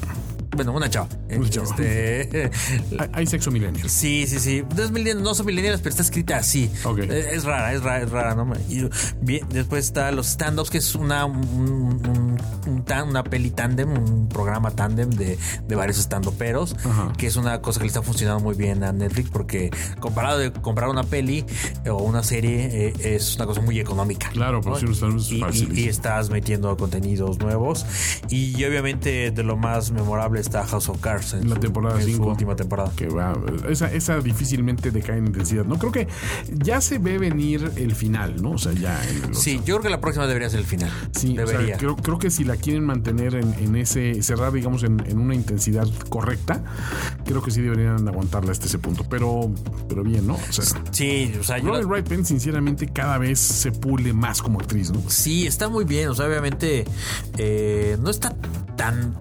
[0.55, 1.07] bueno, una chava.
[1.35, 1.67] Una chava.
[1.77, 2.51] Este,
[3.13, 3.89] Hay, sexo millennial.
[3.89, 4.63] Sí, sí, sí.
[4.75, 6.69] No, es millennial- no son millennials, pero está escrita así.
[6.83, 6.99] Ok.
[6.99, 8.51] Eh, Es rara, es rara, es rara, ¿no?
[8.69, 8.89] Y
[9.21, 13.89] bien, después está los stand-ups, que es una, un- un- un tan- una peli tándem,
[13.91, 16.75] un programa tándem de, de varios stand-uperos,
[17.17, 20.51] que es una cosa que le está funcionando muy bien a Netflix, porque comparado de
[20.51, 21.45] comprar una peli
[21.85, 24.29] eh, o una serie, eh, es una cosa muy económica.
[24.29, 24.73] Claro, ¿no?
[24.73, 27.85] un stand-up es Y- y- y estás metiendo contenidos nuevos.
[28.29, 32.05] Y obviamente de lo más memorable está House of Cards en, la su- temporada en
[32.05, 32.25] su 5.
[32.27, 32.91] última temporada.
[32.95, 33.33] Que va,
[33.69, 35.65] esa, esa difícilmente decae en intensidad.
[35.65, 36.07] No creo que
[36.49, 38.51] ya se ve venir el final, ¿no?
[38.51, 40.91] O sea, ya el Sí, yo creo que la próxima debería ser el final.
[41.11, 41.77] Sí, o sea, debería.
[41.77, 45.35] creo, creo que si la quieren mantener en, en ese, cerrar, digamos, en, en una
[45.35, 46.63] intensidad correcta,
[47.25, 49.05] creo que sí deberían aguantarla hasta ese punto.
[49.09, 49.51] Pero,
[49.87, 50.35] pero bien, ¿no?
[50.35, 54.41] O sea, sí, o sea, yo la- Wright Penn, sinceramente, cada vez se pule más
[54.41, 55.01] como actriz, ¿no?
[55.07, 56.09] Sí, está muy bien.
[56.09, 56.85] O sea, obviamente
[57.37, 58.35] eh, no está
[58.75, 59.15] tan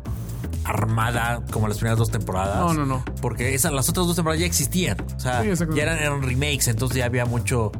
[0.68, 2.58] armada como las primeras dos temporadas.
[2.58, 3.04] No, no, no.
[3.20, 4.96] Porque esas, las otras dos temporadas ya existían.
[5.16, 7.72] O sea, Sí, ya eran, eran remakes, entonces ya había mucho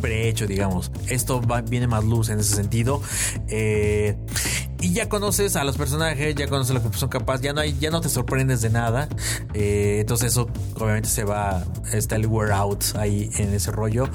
[0.00, 0.90] prehecho, digamos.
[1.08, 3.02] Esto va- viene más luz en ese sentido.
[3.48, 4.16] Eh,
[4.80, 7.76] y ya conoces a los personajes, ya conoces lo que son capaces, ya no hay,
[7.78, 9.08] ya no te sorprendes de nada.
[9.54, 14.08] Eh, entonces eso obviamente se va, está el wear out ahí en ese rollo.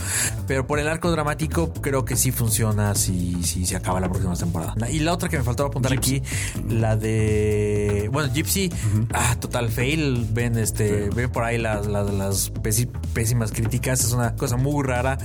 [0.47, 4.35] Pero por el arco dramático creo que sí funciona si, si se acaba la próxima
[4.35, 4.75] temporada.
[4.89, 6.21] Y la otra que me faltaba apuntar aquí,
[6.69, 8.71] la de bueno, Gypsy,
[9.13, 10.27] ah, total fail.
[10.31, 14.03] Ven, este, ven por ahí las, las, las pési- pésimas críticas.
[14.03, 15.17] Es una cosa muy rara.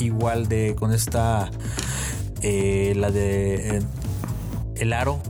[0.00, 1.50] Igual de con esta
[2.42, 3.82] eh, la de eh,
[4.80, 5.20] El Aro.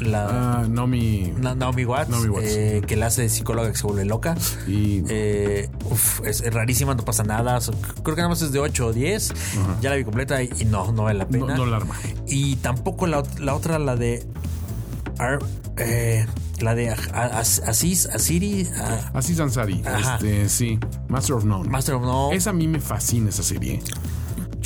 [0.00, 1.32] La, Ah, Nomi.
[1.38, 2.46] Na- Naomi Watts, Naomi Watts.
[2.50, 4.36] eh, que la hace de psicóloga que se vuelve loca.
[4.68, 7.58] Y Eh, uf, es, es rarísima, no pasa nada.
[8.04, 9.32] Creo que nada más es de 8 o 10.
[9.80, 11.56] Ya la vi completa y, y no, no vale la pena.
[11.56, 11.96] no la arma.
[12.28, 14.24] Y tampoco la, la otra, la de.
[15.18, 15.40] Ar-
[15.78, 16.26] eh,
[16.60, 19.82] la de As- As- Aziz, Asiri, ah, Así Ansari.
[20.00, 20.78] Este, sí.
[21.08, 21.68] Master of None.
[21.68, 22.36] Master of None.
[22.36, 23.80] Esa a mí me fascina esa serie.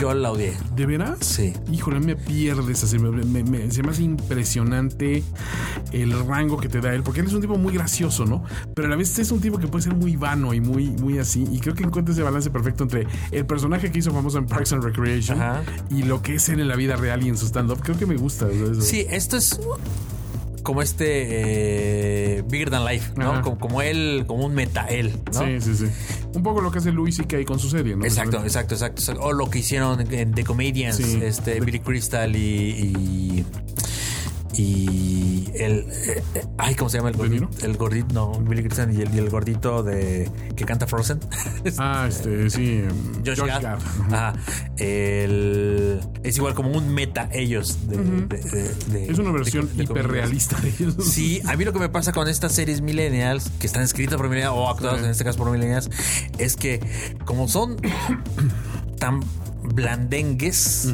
[0.03, 0.53] Yo la odié.
[0.75, 1.19] ¿De veras?
[1.21, 1.53] Sí.
[1.71, 3.09] Híjole, me pierde esa serie.
[3.11, 5.23] Me- me- se me hace impresionante
[5.93, 8.43] el rango que te da él, porque él es un tipo muy gracioso, ¿no?
[8.75, 11.19] Pero a la vez es un tipo que puede ser muy vano y muy, muy
[11.19, 11.47] así.
[11.53, 14.73] Y creo que encuentra ese balance perfecto entre el personaje que hizo famoso en Parks
[14.73, 15.62] and Recreation Ajá.
[15.91, 17.81] y lo que es él en la vida real y en su stand-up.
[17.83, 18.49] Creo que me gusta.
[18.51, 18.81] eso.
[18.81, 19.59] Sí, esto es
[20.62, 23.42] como este eh, Bigger Than Life, ¿no?
[23.42, 25.40] Como, como él, como un meta él, ¿no?
[25.46, 25.87] Sí, sí, sí.
[26.35, 27.44] Un poco lo que hace Louis C.K.
[27.46, 28.05] con su serie, ¿no?
[28.05, 29.22] Exacto, exacto, exacto, exacto.
[29.25, 31.20] O lo que hicieron en The Comedians, Sí.
[31.22, 32.38] este, Billy Crystal y.
[32.40, 33.46] y
[34.55, 38.93] y el eh, eh, ay cómo se llama el gordito el gordito no Billy Crystal
[38.93, 41.21] y el, y el gordito de que canta Frozen
[41.79, 42.83] Ah, este, sí.
[43.25, 43.62] Josh, Josh Gad.
[43.62, 43.79] Gad.
[44.12, 44.33] Ajá.
[44.77, 49.75] El- es igual como un meta ellos de, de- de- de- Es una versión de-
[49.75, 50.07] de comedias.
[50.07, 50.95] hiperrealista de ellos.
[51.05, 54.29] Sí, a mí lo que me pasa con estas series millennials, que están escritas por
[54.29, 55.05] millennials o actuadas Sí.
[55.07, 55.91] en este caso por millennials,
[56.38, 56.81] es que
[57.25, 57.77] como son
[58.99, 59.21] tan
[59.62, 60.93] blandengues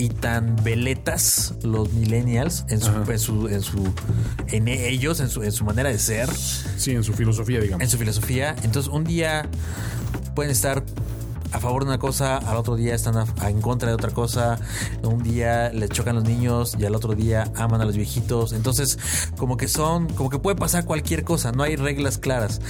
[0.00, 3.92] y tan veletas los millennials en su, en su, en su,
[4.48, 7.82] en ellos, en su, en su manera de ser, Sí, en su filosofía, digamos.
[7.84, 8.56] en su filosofía.
[8.62, 9.46] Entonces, un día
[10.34, 10.82] pueden estar
[11.52, 14.10] a favor de una cosa, al otro día están a- a- en contra de otra
[14.10, 14.58] cosa,
[15.02, 18.52] un día les chocan los niños y al otro día aman a los viejitos.
[18.52, 18.98] Entonces,
[19.36, 22.60] como que son, como que puede pasar cualquier cosa, no hay reglas claras.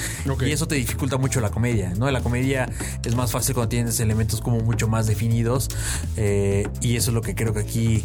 [0.48, 2.10] Y eso te dificulta mucho la comedia, ¿no?
[2.10, 2.68] La comedia
[3.04, 5.68] es más fácil cuando tienes elementos como mucho más definidos.
[6.16, 8.04] eh, y eso es lo que creo que aquí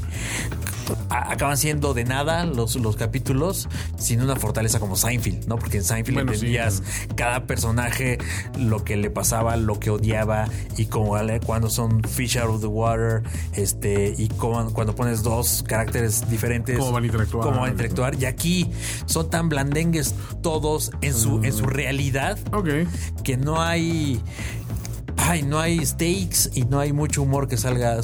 [1.10, 5.58] a- acaban siendo de nada los, los capítulos sin una fortaleza como Seinfeld, ¿no?
[5.58, 6.84] Porque en Seinfeld Bueno, sí, entendías
[7.16, 8.18] cada personaje
[8.58, 10.48] lo que le pasaba, lo que odiaba
[10.78, 13.24] y como cuando son fish out of the water,
[13.54, 17.44] este y como, cuando pones dos caracteres diferentes, Cómo van a interactuar.
[17.46, 18.16] cómo van a interactuar.
[18.22, 18.70] Y aquí
[19.06, 22.70] son tan blandengues todos en su en su realidad Ok.
[23.24, 24.22] que no hay
[25.18, 28.04] Ay, no hay stakes y no hay mucho humor que salga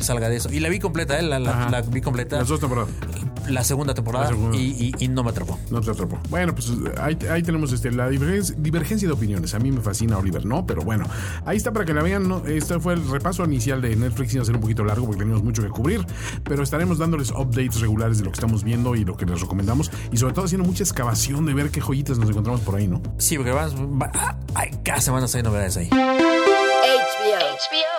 [0.00, 0.50] salga de eso.
[0.52, 1.22] Y la vi completa, ¿eh?
[1.22, 2.38] La, la- vi completa.
[2.38, 2.88] Las dos temporadas.
[3.48, 4.56] La segunda temporada La segunda.
[4.56, 5.58] Y, y- y no me atrapó.
[5.70, 6.18] No te atrapó.
[6.30, 9.54] Bueno, pues ahí, ahí tenemos este, la divergencia, divergencia de opiniones.
[9.54, 10.66] A mí me fascina Oliver, ¿no?
[10.66, 11.04] Pero bueno,
[11.44, 12.28] ahí está para que la vean.
[12.28, 12.44] ¿no?
[12.46, 14.34] Este fue el repaso inicial de Netflix.
[14.34, 16.06] Iba a ser un poquito largo porque tenemos mucho que cubrir.
[16.44, 19.90] Pero estaremos dándoles updates regulares de lo que estamos viendo y lo que les recomendamos.
[20.12, 23.02] Y sobre todo haciendo mucha excavación de ver qué joyitas nos encontramos por ahí, ¿no?
[23.18, 25.88] Sí, porque vas, va- ay, cada semana hay novedades ahí.
[25.88, 25.98] HBO.
[27.32, 27.91] HBO.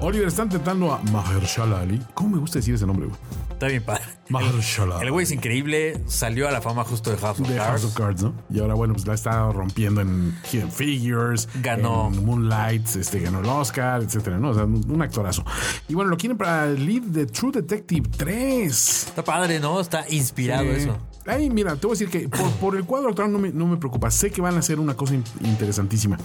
[0.00, 2.00] Oliver, están tentando a Mahershala Ali.
[2.14, 3.18] ¿Cómo me gusta decir ese nombre, güey?
[3.50, 4.02] Está bien padre.
[4.28, 7.66] Mahershala El güey es increíble, salió a la fama justo de House of de House
[7.66, 7.84] Cards.
[7.84, 8.34] of Cards, ¿no?
[8.50, 11.48] Y ahora, bueno, pues la está rompiendo en Hidden Figures.
[11.62, 12.10] Ganó.
[12.12, 14.50] En Moonlight, este, ganó el Oscar, etcétera, ¿no?
[14.50, 15.44] O sea, un, un actorazo.
[15.88, 19.04] Y bueno, lo quieren para el lead de True Detective 3.
[19.08, 19.80] Está padre, ¿no?
[19.80, 20.70] Está inspirado Sí.
[20.82, 20.98] eso.
[21.26, 23.66] Ay, mira, te voy a decir que por, por el cuadro actual no me, no
[23.66, 24.10] me preocupa.
[24.10, 26.18] Sé que van a hacer una cosa in- interesantísima.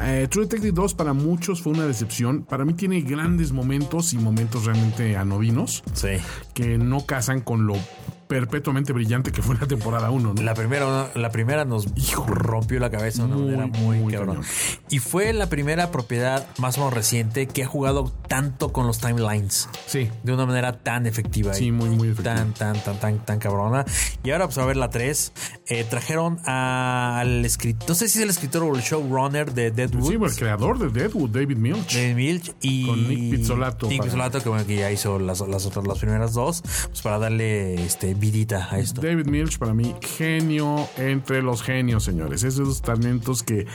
[0.00, 2.44] Eh, True Detective 2 para muchos fue una decepción.
[2.44, 6.08] Para mí tiene grandes momentos y momentos realmente anodinos Sí.
[6.54, 7.74] que no casan con lo
[8.26, 10.42] perpetuamente brillante que fue la temporada 1, ¿no?
[10.42, 11.86] La primera, la primera nos
[12.26, 14.36] rompió la cabeza de una Muy, manera muy, muy cabrón.
[14.36, 14.48] cañón.
[14.90, 18.98] Y fue la primera propiedad más o menos reciente que ha jugado tanto con los
[18.98, 19.68] timelines.
[19.86, 20.10] Sí.
[20.22, 21.54] De una manera tan efectiva.
[21.54, 22.34] Sí, y muy, muy efectiva.
[22.36, 23.84] Tan, tan, tan, tan, tan cabrona.
[24.24, 25.32] Y ahora, pues a ver la 3.
[25.68, 30.08] Eh, trajeron al escritor, no sé si es el escritor o el showrunner de Deadwood.
[30.08, 31.92] Sí, el creador de Deadwood, David Milch.
[31.94, 35.66] David Milch y Con Nick Pizzolatto Nick Pizzolatto, que, bueno, que ya hizo las, las
[35.66, 39.00] otras, las primeras dos, pues para darle este vidita a esto.
[39.00, 42.42] David Milch, para mí, genio entre los genios, señores.
[42.42, 43.66] Esos talentos que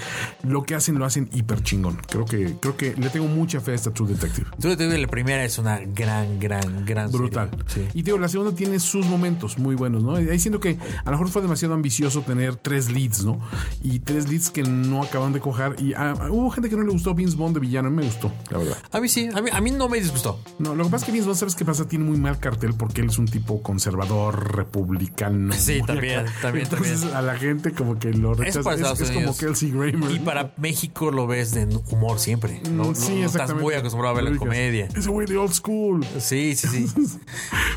[0.43, 1.97] lo que hacen lo hacen hiper chingón.
[2.08, 4.47] Creo que, creo que le tengo mucha fe a esta True Detective.
[4.60, 7.12] Te digo, la primera es una gran, gran, gran.
[7.12, 7.49] Brutal.
[7.67, 7.88] Sí.
[7.93, 10.15] Y digo, la segunda tiene sus momentos muy buenos, ¿no?
[10.15, 13.39] Ahí siento que a lo mejor fue demasiado ambicioso tener tres leads, ¿no?
[13.84, 15.75] Y tres leads que no acaban de cojar.
[15.80, 17.91] Y ah, hubo gente que no le gustó Vince Bond de villano.
[17.91, 18.77] Me gustó, la verdad.
[18.91, 20.39] A mí sí, a mí, a mí no me disgustó.
[20.60, 21.88] No, lo que pasa es que Vince Bond, ¿sabes qué pasa?
[21.88, 25.54] Tiene muy mal cartel porque él es un tipo conservador, republicano.
[25.54, 27.15] Sí, también, Entonces también.
[27.17, 28.60] a la gente como que lo rechaza.
[28.60, 29.38] Es para Es, Estados es como.
[29.38, 30.12] Kelsey Grammer.
[30.12, 32.62] Y para México lo ves de humor siempre.
[32.72, 34.88] No, Mm, sí, no estás muy acostumbrado a ver la comedia.
[34.96, 36.06] Ese güey de old school.
[36.20, 36.88] Sí, sí, sí.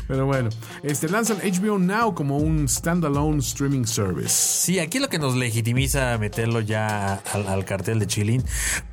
[0.07, 0.49] Pero bueno,
[0.83, 4.29] este lanzan HBO Now como un standalone streaming service.
[4.29, 8.43] Sí, aquí lo que nos legitimiza meterlo ya al, al cartel de Chilling,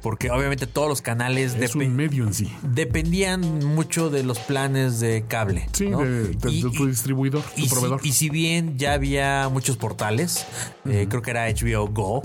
[0.03, 2.53] porque obviamente todos los canales Es un medio en sí.
[2.62, 5.68] dependían mucho de los planes de cable.
[5.72, 6.01] Sí, ¿no?
[6.01, 10.47] de, de- Y- de tu distribuidor, y si, y si bien ya había muchos portales,
[10.88, 12.23] eh, creo que era HBO Go.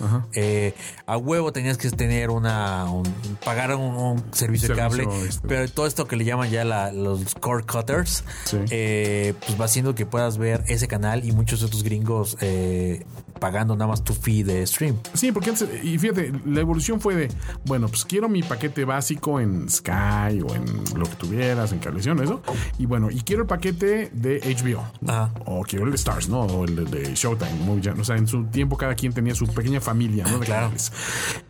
[0.00, 0.26] ajá.
[0.34, 0.74] eh,
[1.06, 2.84] a huevo tenías que tener una.
[2.90, 3.08] un-
[3.44, 5.06] pagar un, un servicio, de cable.
[5.28, 5.46] este.
[5.48, 8.58] Pero todo esto que le llaman ya la- los cord cutters, Sí.
[8.70, 13.04] eh, pues va haciendo que puedas ver ese canal y muchos otros gringos eh,
[13.38, 14.96] pagando nada más tu fee de stream.
[15.14, 17.28] Sí, porque antes, y fíjate, la evolución fue de,
[17.64, 20.64] bueno, pues quiero mi paquete básico en Sky o en
[20.96, 22.42] lo que tuvieras, en cablevisión, eso.
[22.78, 24.84] Y bueno, y quiero el paquete de HBO.
[25.06, 25.32] Ajá.
[25.46, 26.40] O quiero el de Stars, ¿no?
[26.42, 27.52] O el de, Showtime.
[27.64, 27.98] muy bien.
[28.00, 30.38] O sea, en su tiempo cada quien tenía su pequeña familia, ¿no?
[30.38, 30.62] De Claro.
[30.66, 30.92] canales.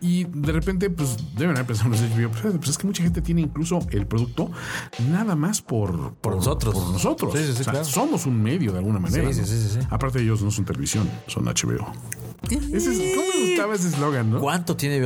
[0.01, 3.21] Y de repente, pues deben haber pensado los HBO, pues, pues es que mucha gente
[3.21, 4.51] tiene incluso el producto
[5.11, 6.73] nada más por, Por nosotros.
[6.75, 7.33] Por nosotros.
[7.33, 7.85] Sí, sí, sí, O sea, claro.
[7.85, 9.31] somos un medio de alguna manera.
[9.33, 9.45] Sí, ¿no?
[9.45, 9.87] sí, sí, sí, sí.
[9.89, 11.78] Aparte ellos no son televisión, son HBO.
[12.49, 14.39] Ese es, ¿Cómo me gustaba ese eslogan, no?
[14.39, 14.99] ¿Cuánto tiene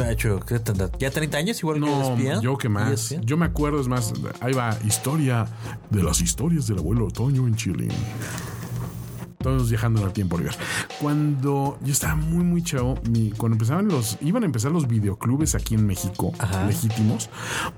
[0.59, 0.89] tendrá?
[0.97, 2.41] ¿Ya 30 años igual que No, ESPN?
[2.41, 2.91] yo que más.
[3.11, 3.25] ESPN?
[3.25, 5.45] Yo me acuerdo, es más, ahí va, historia
[5.89, 7.87] de las historias del abuelo Otoño en Chile.
[9.43, 10.55] Todos viajando en el tiempo, Oliver.
[10.99, 15.53] Cuando yo estaba muy, muy chavo, mi- cuando empezaban los, iban a empezar los videoclubes
[15.53, 16.65] aquí en México, Ajá.
[16.65, 17.29] legítimos,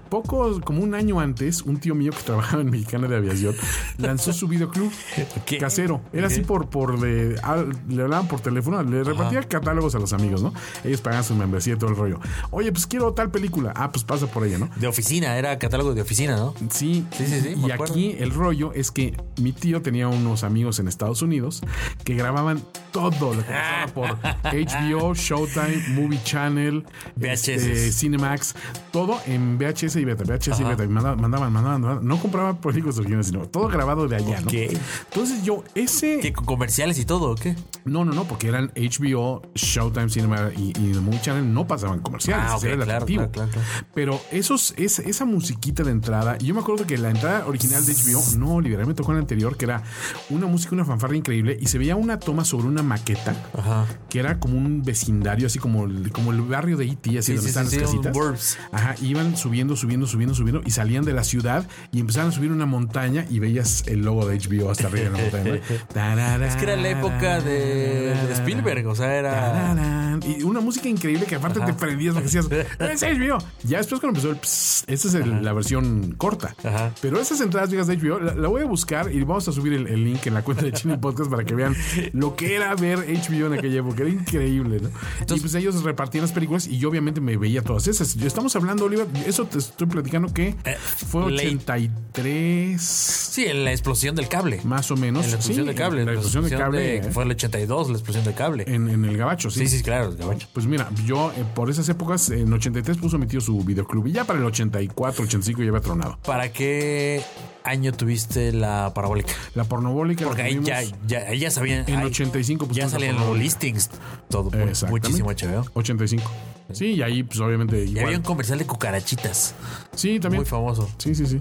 [0.09, 3.55] poco, como un año antes, un tío mío que trabajaba en Mexicana de Aviación
[3.97, 4.91] lanzó su videoclub
[5.59, 6.01] casero.
[6.13, 10.13] Era así por, por de, al- le hablaban por teléfono, le repartía catálogos a los
[10.13, 10.53] amigos, ¿no?
[10.83, 12.19] Ellos pagaban su membresía y todo el rollo.
[12.51, 13.73] Oye, pues quiero tal película.
[13.75, 14.69] Ah, pues pasa por ella, ¿no?
[14.75, 16.53] De oficina, era catálogo de oficina, ¿no?
[16.69, 20.87] Sí, Sí, sí, Y aquí el rollo es que mi tío tenía unos amigos en
[20.87, 21.54] Estados Unidos
[22.03, 22.63] que grababan
[22.95, 27.47] todo lo que pasaba por HBO, Showtime, Movie Channel, VHS.
[27.49, 28.55] este, Cinemax,
[28.91, 30.83] todo en VHS y beta, VHS y beta.
[30.83, 32.07] Y mandaban, mandaban, mandaban.
[32.07, 34.49] No compraba películas originales, sino todo grabado de allá, ¿no?
[34.51, 36.19] Entonces yo, ese...
[36.21, 37.55] ¿Qué, con comerciales y todo o qué?
[37.83, 42.45] No, no, no, porque eran HBO, Showtime Cinema y, y Movie Channel no pasaban comerciales.
[42.49, 43.67] Ah, ese ok, era el claro, claro, claro.
[43.93, 47.85] Pero esos, es, esa musiquita de entrada, y yo me acuerdo que la entrada original
[47.85, 49.83] de HBO, no, Oliver, a mí me tocó en la anterior, que era
[50.29, 53.85] una música, una fanfarra increíble, y se veía una toma sobre una maqueta, Ajá.
[54.09, 57.33] que era como un vecindario, así como el, como el barrio de E.T., así Sí,
[57.35, 58.57] donde sí, están sí, las casitas.
[58.71, 62.51] Ajá, iban subiendo, subiendo, subiendo, subiendo, y salían de la ciudad y empezaban a subir
[62.51, 65.51] una montaña y veías el logo de HBO hasta arriba en la montaña.
[65.51, 65.55] ¿no?
[66.45, 70.17] Es que era la época de, de Spielberg, o sea, era.
[70.25, 72.47] Y una música increíble que aparte te prendías porque decías,
[72.79, 73.37] es HBO.
[73.63, 76.55] Ya después cuando empezó el pss, esta es el- la versión corta.
[76.63, 76.91] Ajá.
[77.01, 79.73] Pero esas entradas viejas de HBO, la, la voy a buscar y vamos a subir
[79.73, 81.75] el, el link en la cuenta de Chile Podcast para que vean
[82.13, 84.01] lo que era ver HBO en aquella época.
[84.03, 84.89] Era increíble, ¿no?
[85.35, 88.15] y pues ellos repartían las películas y yo obviamente me veía todas esas.
[88.15, 91.47] Estamos hablando, Oliver, eso te estoy platicando que Eh, fue late.
[91.47, 94.61] 83 Sí, en la explosión del cable.
[94.63, 95.25] más o menos.
[95.25, 96.05] En la explosión Sí, de cable.
[96.05, 96.79] La explosión de cable.
[96.79, 98.63] de- eh, Fue el 82, la explosión de cable.
[98.67, 100.47] en, en el gabacho, sí, sí, claro, el gabacho.
[100.53, 104.11] Pues mira, yo eh, por esas épocas, en 83 puso mi tío su videoclub y
[104.13, 106.17] ya para el 84, 85 ya había tronado.
[106.25, 107.21] ¿Para qué
[107.63, 109.33] año tuviste la parabólica?
[109.55, 111.83] La pornobólica la Porque ahí ya, ya, ahí ya sabían.
[111.87, 113.89] en ahí 85 ya pusimos la salían los listings.
[114.29, 114.51] Todo.
[114.89, 115.65] Muchísimo HBO.
[115.73, 116.31] 85.
[116.73, 117.83] Sí, y ahí, pues obviamente.
[117.85, 118.05] Y Igual.
[118.05, 119.53] había un comercial de cucarachitas.
[119.95, 120.41] Sí, también.
[120.41, 120.89] Muy famoso.
[120.97, 121.39] Sí, sí, sí.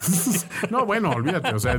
[0.70, 1.54] no, bueno, olvídate.
[1.54, 1.78] O sea,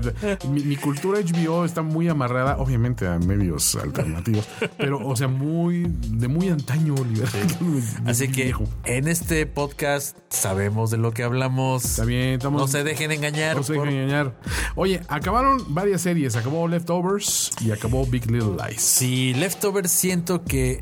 [0.49, 4.47] mi, mi cultura HBO está muy amarrada, obviamente, a medios alternativos.
[4.77, 5.85] Pero, o sea, muy.
[5.87, 7.27] de muy antaño, Oliver.
[8.05, 8.65] Así que Viejo.
[8.85, 11.85] en este podcast sabemos de lo que hablamos.
[11.85, 12.61] Está bien, estamos.
[12.61, 13.55] No se dejen engañar.
[13.55, 14.35] No se por- dejen engañar.
[14.75, 16.35] Oye, acabaron varias series.
[16.35, 18.81] Acabó Leftovers y acabó Big Little Lies.
[18.81, 20.81] Sí, Leftovers siento que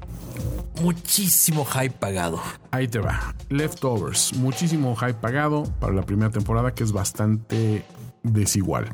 [0.82, 2.42] muchísimo hype pagado.
[2.72, 3.36] Ahí te va.
[3.50, 4.34] Leftovers.
[4.36, 7.84] Muchísimo hype pagado para la primera temporada, que es bastante
[8.24, 8.90] desigual.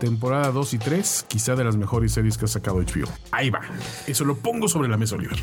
[0.00, 3.08] Temporada 2 y 3, quizá de las mejores series que ha sacado HBO.
[3.30, 3.60] Ahí va.
[4.06, 5.38] Eso lo pongo sobre la mesa, Oliver.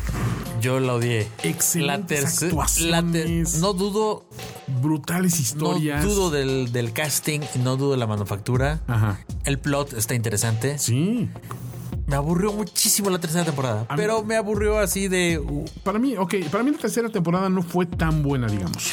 [0.60, 1.28] Yo la odié.
[1.42, 2.42] Excelentes
[2.80, 4.24] la no dudo,
[4.80, 6.04] Brutales no historias.
[6.04, 8.80] dudo del, del casting, no dudo de la manufactura.
[8.86, 9.20] Ajá.
[9.44, 10.78] El plot está interesante.
[10.78, 11.28] Sí.
[12.06, 15.98] Me aburrió muchísimo la tercera temporada, A mí- pero me aburrió así de uh, Para
[15.98, 18.92] mí, ok, para mí la tercera temporada no fue tan buena, digamos.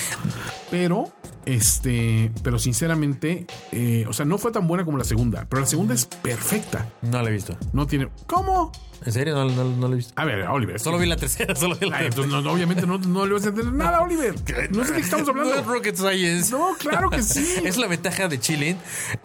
[0.72, 1.12] Pero,
[1.46, 5.46] este, pero sinceramente, eh, o sea, no fue tan buena como la segunda.
[5.50, 6.90] Pero la segunda es perfecta.
[7.02, 7.56] no la he visto.
[7.74, 8.10] No tiene.
[8.28, 8.72] ¿Cómo?
[9.06, 9.36] ¿En serio?
[9.36, 10.14] No, no, no la he visto.
[10.16, 10.80] A ver, Oliver.
[10.80, 12.24] Solo vi la tercera, solo vi la Ay, tercera.
[12.24, 14.34] entonces, no, no, obviamente no, no le vas a entender nada, Oliver.
[14.72, 15.74] No sé de qué estamos No es hablando.
[15.74, 16.52] Rocket Science.
[16.52, 17.46] No, claro que sí.
[17.66, 18.78] Es la ventaja de Chilling.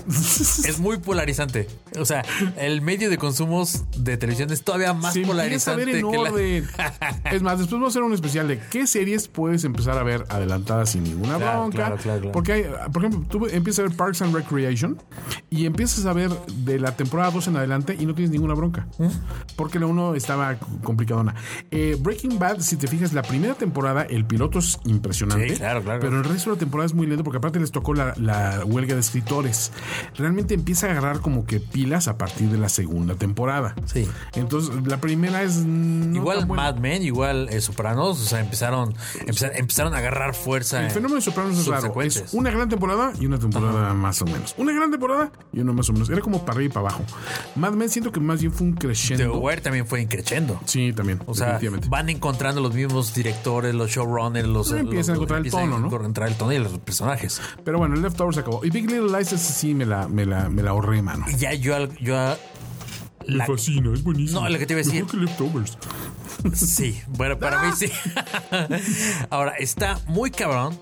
[0.09, 1.68] Es muy polarizante.
[1.96, 2.24] O sea,
[2.57, 6.11] el medio de consumos de televisión es todavía más Se empieza a polarizante ver en
[6.11, 6.68] que la- orden.
[7.32, 10.24] Es más, después vamos a hacer un especial de qué series puedes empezar a ver
[10.28, 11.76] adelantadas sin ninguna Claro, bronca.
[11.76, 12.32] claro, claro, claro.
[12.32, 15.01] Porque hay, por ejemplo, tú empiezas a ver Parks and Recreation
[15.51, 18.86] y empiezas a ver de la temporada 2 en adelante y no tienes ninguna bronca.
[19.57, 21.34] Porque la 1 estaba complicadona.
[21.70, 25.51] Eh, Breaking Bad, si te fijas, la primera temporada, el piloto es impresionante.
[25.51, 26.01] Sí, claro, claro.
[26.01, 28.62] Pero el resto de la temporada es muy lento porque aparte les tocó la, la
[28.64, 29.72] huelga de escritores.
[30.16, 33.74] Realmente empieza a agarrar como que pilas a partir de la segunda temporada.
[33.86, 34.09] Sí.
[34.34, 35.57] Entonces, la primera es.
[35.64, 36.47] no Igual.
[36.47, 38.95] Mad Men, igual eh, Sopranos, o sea, empezaron,
[39.26, 40.84] empezar- empezaron a agarrar fuerza.
[40.84, 42.16] El fenómeno de Sopranos es subsecuentes.
[42.22, 44.55] Es una gran temporada y una temporada más o menos.
[44.59, 46.11] Una gran temporada y una más o menos.
[46.11, 47.05] Era como para arriba y para abajo.
[47.57, 49.39] Mad Men siento que más bien fue un The crescendo.
[49.39, 50.61] Wire también fue increchendo.
[50.64, 51.20] Sí, también.
[51.26, 51.59] O sea,
[51.89, 54.72] van encontrando los mismos directores, los showrunners, los.
[54.72, 55.87] Empiezan a encontrar el tono, ¿no?
[55.87, 57.41] encontrar el tono y los personajes.
[57.64, 58.64] Pero bueno, el Leftovers se acabó.
[58.64, 61.24] Y Big Little Lies, sí me la, me la, me la ahorré, mano.
[61.29, 62.14] Y ya yo, yo
[63.26, 64.41] la- fascina, es buenísimo.
[64.41, 65.05] No, lo que te iba a decir.
[65.05, 65.79] Mejor que Leftovers.
[66.55, 67.91] Sí, bueno, para mí sí.
[69.31, 70.79] Ahora, está muy cabrón.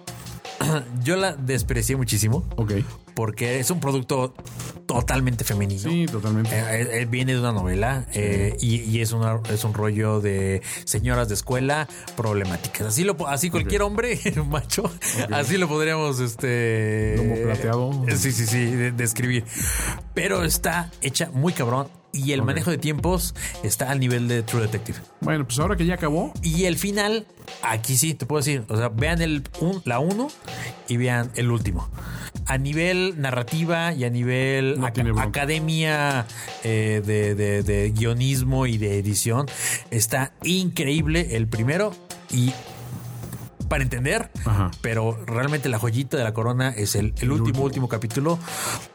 [1.05, 2.73] Yo la desprecié muchísimo Ok.
[3.17, 4.35] Porque es un producto
[4.87, 5.81] totalmente femenino.
[5.91, 6.51] Sí, totalmente.
[6.55, 10.21] Eh, él, él viene de una novela eh, y, y es, una, es un rollo
[10.21, 12.87] de señoras de escuela problemáticas.
[12.89, 14.85] Así, lo, así cualquier hombre macho,
[15.33, 18.05] así lo podríamos este Lomo plateado.
[18.17, 19.45] Sí, sí, sí, de- describir.
[20.15, 24.63] Pero está hecha muy cabrón y el manejo de tiempos está al nivel de True
[24.63, 24.99] Detective.
[25.21, 27.27] Bueno, pues ahora que ya acabó, Y el final,
[27.63, 30.29] aquí sí, te puedo decir, o sea, vean el un- la 1
[30.89, 31.89] y vean el último.
[32.49, 34.87] A nivel narrativa y a nivel No
[35.21, 36.27] academia
[36.65, 39.47] eh, de, de- de guionismo y de edición,
[39.91, 41.93] está increíble el primero
[42.33, 42.53] y
[43.69, 44.71] para entender, Ajá.
[44.81, 47.65] pero realmente la joyita de la corona es el, el último, último.
[47.65, 48.39] último capítulo,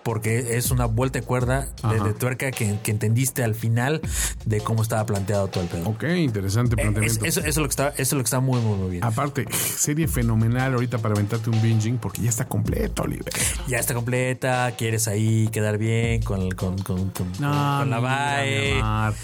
[0.03, 1.67] porque es una vuelta de cuerda
[2.03, 4.01] de, tuerca que, que entendiste al final
[4.45, 5.89] de cómo estaba planteado todo el pedo.
[5.89, 7.25] ok, interesante Eh, planteamiento.
[7.25, 8.89] es- eso, eso es lo que está, eso es lo que está muy, muy, muy
[8.91, 9.03] bien.
[9.03, 13.31] Aparte, serie fenomenal ahorita para aventarte un binging porque ya está completo, Oliver.
[13.67, 18.81] Ya está completa, quieres ahí quedar bien con, con, con, con, con la baile.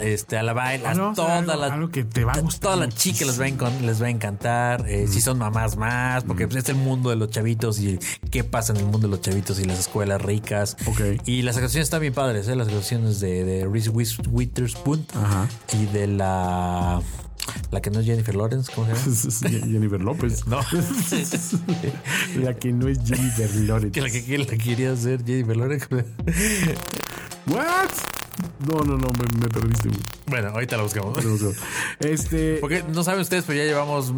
[0.00, 2.72] Este, a la baile, a todas ver algo- las algo que te va a gustar
[2.72, 3.80] Todas las chicas les va a, encon-
[4.86, 7.98] eh, Si son mamás más, porque pues, es el mundo de los chavitos y
[8.30, 10.76] qué pasa en el mundo de los chavitos y las escuelas ricas.
[10.86, 11.00] Ok.
[11.26, 12.56] Y las actuaciones están bien padres, ¿eh?
[12.56, 15.48] las actuaciones de, de Reese Witherspoon Ajá.
[15.72, 17.00] y de la.
[17.70, 19.66] La que no es Jennifer Lawrence, ¿cómo se llama?
[19.72, 20.46] Jennifer López.
[20.46, 20.60] No.
[22.42, 23.92] La que no es Jennifer Lawrence.
[23.92, 25.86] que la que, que la quería hacer Jennifer Lawrence.
[27.46, 27.90] ¿What?
[28.66, 29.90] No, no, no, me, me perdiste.
[30.26, 31.18] bueno, ahorita la buscamos.
[32.00, 32.58] Este.
[32.60, 34.12] Porque no saben ustedes, pero ya llevamos.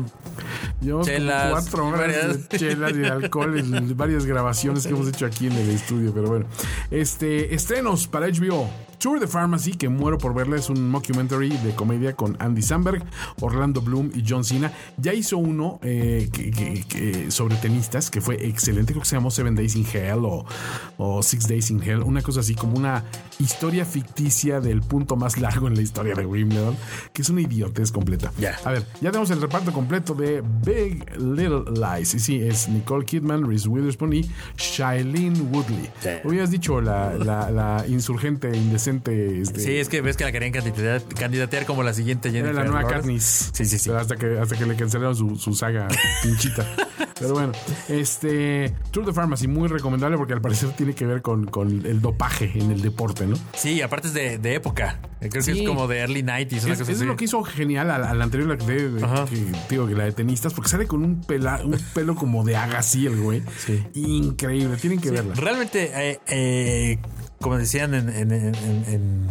[0.80, 5.08] Llevamos chelas, cuatro horas varias- de chelas y de alcohol en varias grabaciones que hemos
[5.08, 6.46] hecho aquí en el estudio, pero bueno.
[6.90, 8.68] Este, estrenos para HBO.
[8.98, 13.04] Tour de Pharmacy, que muero por verla, es un mockumentary de comedia con Andy Samberg,
[13.40, 14.72] Orlando Bloom y John Cena.
[14.96, 19.16] Ya hizo uno eh, que- que- que- sobre tenistas, que fue excelente, creo que se
[19.16, 20.44] llamó Seven Days in Hell o,
[20.96, 23.04] o Six Days in Hell, una cosa así como una
[23.38, 26.76] historia ficticia del punto más largo en la historia de Wimbledon,
[27.12, 28.32] que es una idiotez completa.
[28.38, 28.56] Ya.
[28.64, 32.14] A ver, ya tenemos el reparto completo de Big Little Lies.
[32.14, 35.90] Y sí, es Nicole Kidman, Reese Witherspoon y Shailene Woodley.
[36.24, 38.85] Hubieras dicho la, la, la insurgente indecente.
[38.86, 42.54] Este, Sí, es que ves que la querían candidatear, candidatear como la siguiente Era Jennifer
[42.56, 43.00] la nueva Lawrence.
[43.02, 43.50] Katniss.
[43.52, 43.90] Sí, sí, sí.
[43.90, 45.88] Hasta que, hasta que le cancelaron su, su saga
[46.22, 46.66] pinchita.
[47.18, 47.52] Pero bueno,
[47.88, 52.00] este Tour de Pharmacy, muy recomendable porque al parecer tiene que ver con, con el
[52.02, 53.36] dopaje en el deporte, ¿no?
[53.54, 55.00] Sí, aparte es de, de época.
[55.20, 56.64] Creo que es como de early 90s.
[56.64, 57.06] Una Es, cosa es así.
[57.06, 58.66] lo que hizo genial a la, a la anterior, la de,
[59.30, 62.54] que, digo, que la de tenistas, porque sale con un, pela, un pelo como de
[62.56, 63.42] agasí el güey.
[63.64, 63.82] Sí.
[63.94, 65.34] Increíble, tienen que verla.
[65.34, 66.98] Realmente, eh, eh,
[67.40, 68.08] como decían en.
[68.08, 69.26] en, en,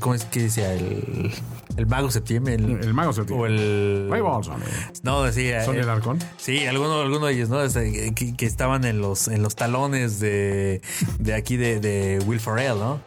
[0.00, 0.74] ¿Cómo es que decía?
[0.74, 1.32] El,
[1.76, 2.54] el mago septiembre.
[2.54, 3.42] El, El mago septiembre.
[3.42, 4.08] O el.
[4.10, 4.60] Ray Bolson,
[5.02, 5.64] No, decía.
[5.64, 6.18] Son eh, el arcón.
[6.36, 7.62] Sí, algunos alguno de ellos, ¿no?
[7.62, 10.82] Este, que, que estaban en los, en los talones de,
[11.18, 13.00] de aquí de, de Will Ferrell, ¿no?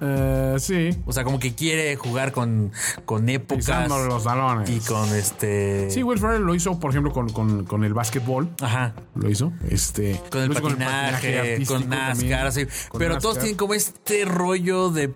[0.00, 0.90] Eh, sí.
[1.06, 2.72] O sea, como que quiere jugar con,
[3.04, 3.88] con épocas.
[3.88, 4.68] Los talones.
[4.68, 5.90] Y con este.
[5.90, 8.48] Sí, Will Ferrell lo hizo, por ejemplo, con, con, con el básquetbol.
[8.60, 8.94] Ajá.
[9.14, 9.52] Lo hizo.
[9.70, 12.52] Este, Con el patinaje, con NASCAR,
[12.88, 15.12] con Pero todos tienen como este rollo de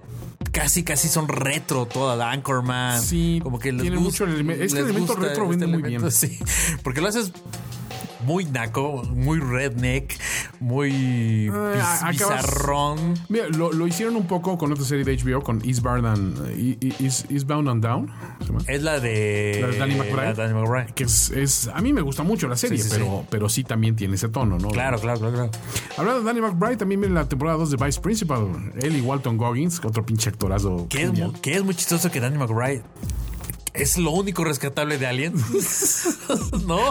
[0.53, 3.01] casi, casi son retro toda la Anchorman.
[3.03, 5.28] Sí, como que les tiene gusta- mucho el eleme- es que el les elemento gusta
[5.28, 6.01] retro vende muy bien.
[6.11, 6.39] Sí,
[6.83, 7.33] porque lo haces
[8.27, 10.16] muy naco, muy redneck,
[10.61, 10.91] muy
[11.47, 13.14] Eh, biz- bizarrón.
[13.29, 16.79] Mira, lo, lo hicieron un poco con otra serie de HBO, con Eastbound and, eh,
[17.01, 18.11] East- Eastbound and Down.
[18.66, 20.16] Es la de, La de Danny McBride.
[20.16, 20.93] la de Danny McBride.
[20.95, 23.64] Que es, es- a mí me gusta mucho la serie, Sí, sí, pero, pero sí
[23.64, 24.68] también tiene ese tono, ¿no?
[24.68, 25.51] Claro, claro, claro, claro.
[25.97, 28.73] Hablando de Danny McBride, también viene la temporada 2 de Vice Principal.
[28.81, 30.87] Él y Walton Goggins, otro pinche actorazo.
[30.89, 31.11] Que es,
[31.43, 32.83] que es muy chistoso que Danny McBride
[33.75, 35.35] es lo único rescatable de Alien.
[36.66, 36.91] ¿No?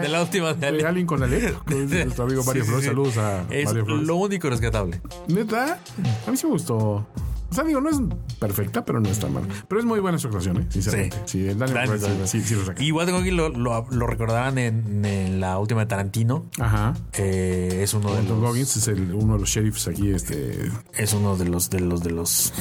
[0.00, 0.86] De la última de de Alien.
[0.86, 1.20] Alien con
[1.64, 2.82] con nuestro amigo Mario Sí, sí, Flores.
[2.84, 2.88] sí.
[2.88, 4.06] Saludos a Es Mario Flores.
[4.06, 5.00] lo único rescatable.
[5.28, 5.78] Neta,
[6.26, 7.06] a mí sí me gustó.
[7.50, 7.98] O sea, digo, no es
[8.40, 9.44] perfecta, pero no está mal.
[9.68, 10.66] Pero es muy buena su actuación, ¿eh?
[10.70, 11.16] Sinceramente.
[11.26, 12.82] Sí, el Danny Danny McBride sí, sí, sí lo saca.
[12.82, 16.46] Y Goggins lo, lo, lo recordaban en, en la última de Tarantino.
[16.58, 16.94] Ajá.
[17.12, 21.12] Eh, es uno de los, Goggins es el- uno de los sheriffs aquí, este, es
[21.12, 22.52] uno de los de los de los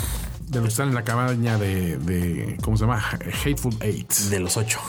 [0.54, 3.04] de los que están en la cabaña de, de ¿cómo se llama?
[3.44, 4.12] Hateful Eight.
[4.30, 4.80] de los ocho.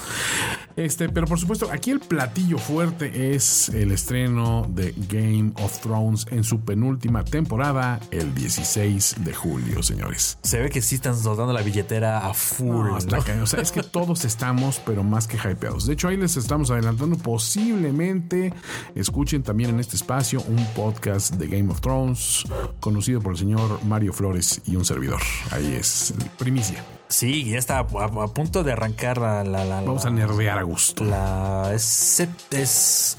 [0.76, 6.26] Este, pero por supuesto, aquí el platillo fuerte es el estreno de Game of Thrones
[6.30, 10.38] en su penúltima temporada, el 16 de julio, señores.
[10.42, 12.86] Se ve que sí están soltando la billetera a full.
[12.86, 13.44] No, está ¿no?
[13.44, 15.86] O sea, es que todos estamos, pero más que hypeados.
[15.86, 17.16] De hecho, ahí les estamos adelantando.
[17.16, 18.52] Posiblemente
[18.94, 22.44] escuchen también en este espacio un podcast de Game of Thrones,
[22.80, 25.20] conocido por el señor Mario Flores y un servidor.
[25.50, 26.84] Ahí es primicia.
[27.08, 30.12] Sí, ya está a, a- a punto de arrancar la la, la- Vamos la- a
[30.12, 31.04] nerdear a gusto.
[31.04, 33.16] la es, es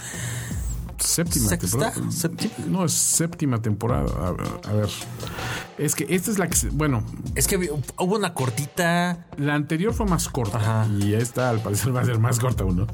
[0.97, 1.67] Séptima ¿Sexta?
[1.91, 2.11] temporada.
[2.11, 2.53] ¿Séptima?
[2.67, 4.05] No, es séptima temporada.
[4.27, 4.89] A ver, a ver.
[5.77, 6.55] Es que esta es la que.
[6.55, 7.03] se- Bueno,
[7.36, 10.57] es que hubo una cortita la anterior fue más corta.
[10.57, 10.88] Ajá.
[10.97, 12.88] Y esta, al parecer, va a ser más corta aún, ¿no?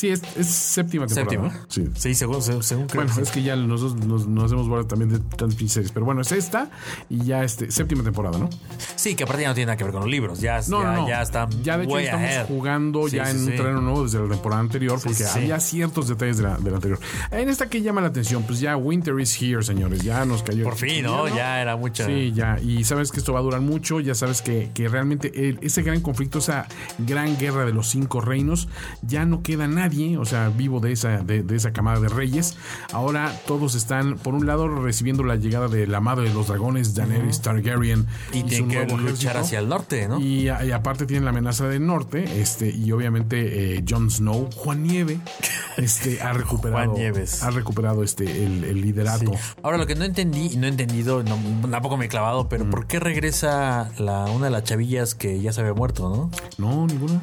[0.00, 1.50] Sí, es, es séptima temporada.
[1.50, 1.66] séptima.
[1.68, 1.88] Sí.
[1.94, 5.10] Sí, según, según, según creo Bueno, es que ya nosotros nos, nos hemos vuelto también
[5.10, 5.92] de tantas series.
[5.92, 6.70] Pero bueno, es esta
[7.10, 8.48] y ya este, séptima temporada, ¿no?
[8.96, 10.40] Sí, que aparte ya no tiene nada que ver con los libros.
[10.40, 11.08] Ya, No, ya, no, no.
[11.08, 12.46] ya está Ya de hecho estamos ahead.
[12.46, 13.50] jugando Sí, ya sí, en sí.
[13.50, 15.38] un terreno nuevo desde la temporada anterior porque sí, sí.
[15.40, 16.98] había ciertos detalles de la, de la anterior.
[17.30, 20.00] En esta que llama la atención, pues ya Winter is here, señores.
[20.02, 20.64] Ya nos cayó.
[20.64, 21.28] Por fin, ¿no?
[21.28, 22.06] Ya era mucha.
[22.06, 22.58] Sí, ya.
[22.60, 24.00] Y sabes que esto va a durar mucho.
[24.00, 26.66] Ya sabes que, que realmente el- ese gran conflicto, esa
[26.98, 28.68] gran guerra de los cinco reinos,
[29.02, 32.56] ya no queda nadie, o sea, vivo de esa, de, de esa camada de reyes.
[32.92, 36.94] Ahora todos están, por un lado, recibiendo la llegada de la madre de los dragones,
[36.94, 38.06] Daenerys Targaryen.
[38.32, 39.38] Y tienen que luchar ejército.
[39.38, 40.20] hacia el norte, ¿no?
[40.20, 44.82] Y, y aparte tienen la amenaza del norte, este, y obviamente eh, Jon Snow, Juan
[44.82, 45.18] Nieve,
[45.76, 47.42] este, ha recuperado, Juan Nieves.
[47.42, 49.32] ha recuperado este el, el liderato.
[49.32, 49.54] Sí.
[49.62, 51.36] Ahora, lo que no entendí y no he entendido, no,
[51.70, 52.70] tampoco me he clavado, pero Mm.
[52.70, 56.30] ¿por qué regresa la, una de las chavillas que ya se había muerto, no?
[56.58, 57.20] No, ninguna.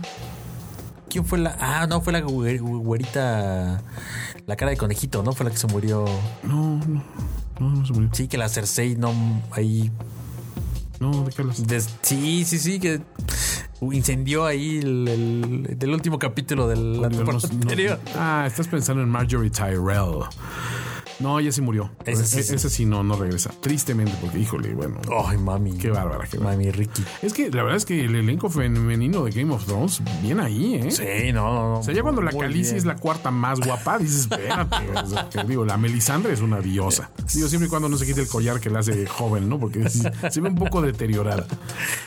[1.10, 1.56] ¿Quién fue la.?
[1.60, 3.82] Ah, no, fue la güe- güerita.
[4.46, 5.34] La cara de conejito, ¿no?
[5.34, 6.06] Fue la que se murió.
[6.44, 7.04] No, no,
[7.60, 8.10] no, no se murió.
[8.14, 9.14] Sí, que la Cersei no.
[9.52, 9.92] Ahí.
[11.00, 11.66] No, de qué hablas?
[11.68, 13.02] des- sí, sí, sí, que
[13.82, 17.40] incendió ahí el, el- del último capítulo de la no- no-
[18.16, 20.24] ah, estás pensando en Marjorie Tyrell.
[21.20, 21.90] No, ya se murió.
[22.06, 22.56] Ese sí, sí.
[22.56, 23.50] ese sí no, no regresa.
[23.62, 25.00] Tristemente, porque híjole, bueno.
[25.26, 25.78] Ay, mami.
[25.78, 26.58] Qué bárbara, qué bárbara.
[26.58, 27.04] Mami Ricky.
[27.22, 30.76] Es que la verdad es que el elenco femenino de Game of Thrones viene ahí,
[30.76, 30.92] ¿eh?
[30.92, 31.80] Sí, no, no, no.
[31.80, 32.78] O sea, ya cuando la Calicia bien.
[32.78, 34.76] es la cuarta más guapa, dices, espérate.
[35.04, 37.10] o sea, te digo, la Melisandre es una diosa.
[37.34, 39.60] Digo, siempre y cuando no se quite el collar que la hace joven, ¿no?
[39.60, 41.48] Porque sí, se ve un poco deteriorada.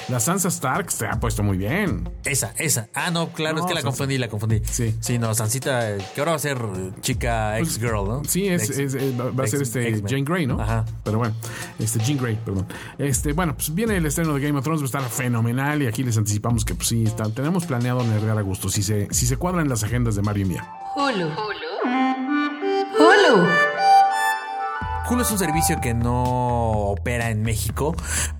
[0.08, 2.08] La Sansa Stark se ha puesto muy bien.
[2.24, 2.88] Esa, esa.
[2.94, 3.88] Ah, no, claro, No, es que la Sansa.
[3.96, 4.60] confundí, la confundí.
[4.70, 4.94] Sí.
[5.00, 6.58] Sí, no, Sansita, eh, que ahora va a ser
[7.00, 8.22] chica ex-girl, ¿no?
[8.24, 10.02] Sí, es, Ex- es, va, va a ser este.
[10.08, 10.60] Jane Grey, ¿no?
[10.60, 10.84] Ajá.
[11.04, 11.34] Pero bueno,
[11.78, 12.66] este Jean Grey, perdón.
[12.98, 15.86] Este, bueno, pues viene el estreno de Game of Thrones, va a estar fenomenal y
[15.86, 19.26] aquí les anticipamos que pues sí, está- tenemos planeado nergar a gusto si se, si
[19.26, 20.68] se cuadran las agendas de Mario y mía.
[20.96, 21.26] Hulu.
[21.26, 21.30] Hulu.
[22.98, 23.69] Hulu
[25.18, 26.22] es un servicio que no
[26.92, 27.94] opera en México,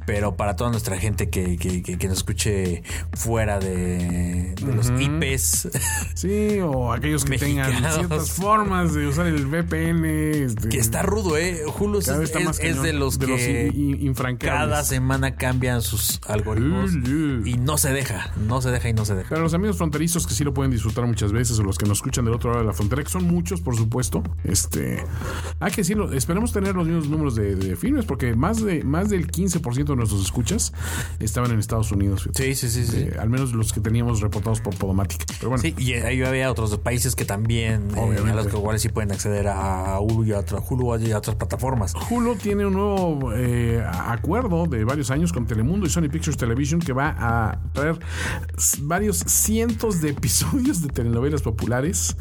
[0.07, 2.83] pero para toda nuestra gente que, que- que- que nos escuche
[3.15, 5.69] fuera de, de los IPs,
[6.15, 10.05] Sí, o aquellos que tengan ciertas formas de usar el VPN.
[10.45, 11.63] este, que está rudo, ¿eh?
[11.79, 14.61] Hulu es, es- de los de que infranqueables.
[14.69, 17.47] cada semana cambian sus algoritmos Hulu.
[17.47, 19.29] y no se deja, no se deja y no se deja.
[19.31, 21.99] Pero los amigos fronterizos que sí lo pueden disfrutar muchas veces, o los que nos
[21.99, 24.23] escuchan del otro lado de la frontera, que son muchos, por supuesto.
[24.45, 25.03] Este,
[25.59, 29.09] hay que decirlo, esperemos tener los mismos números de, de filmes, porque más de más
[29.11, 30.73] del 15% de nuestros escuchas
[31.19, 32.29] estaban en Estados Unidos.
[32.35, 32.97] Sí, sí, sí, sí.
[32.99, 35.25] Eh, al menos los que teníamos reportados por Podomatic.
[35.39, 38.83] Pero bueno, Sí, y ahí había otros países que también, eh, a los que iguales
[38.83, 41.95] sí pueden acceder a Hulu y a, otra- Hulu y a otras plataformas.
[42.11, 46.81] Hulu tiene un nuevo eh, acuerdo de varios años con Telemundo y Sony Pictures Television
[46.81, 47.99] que va a traer
[48.83, 52.17] varios cientos de episodios de telenovelas populares,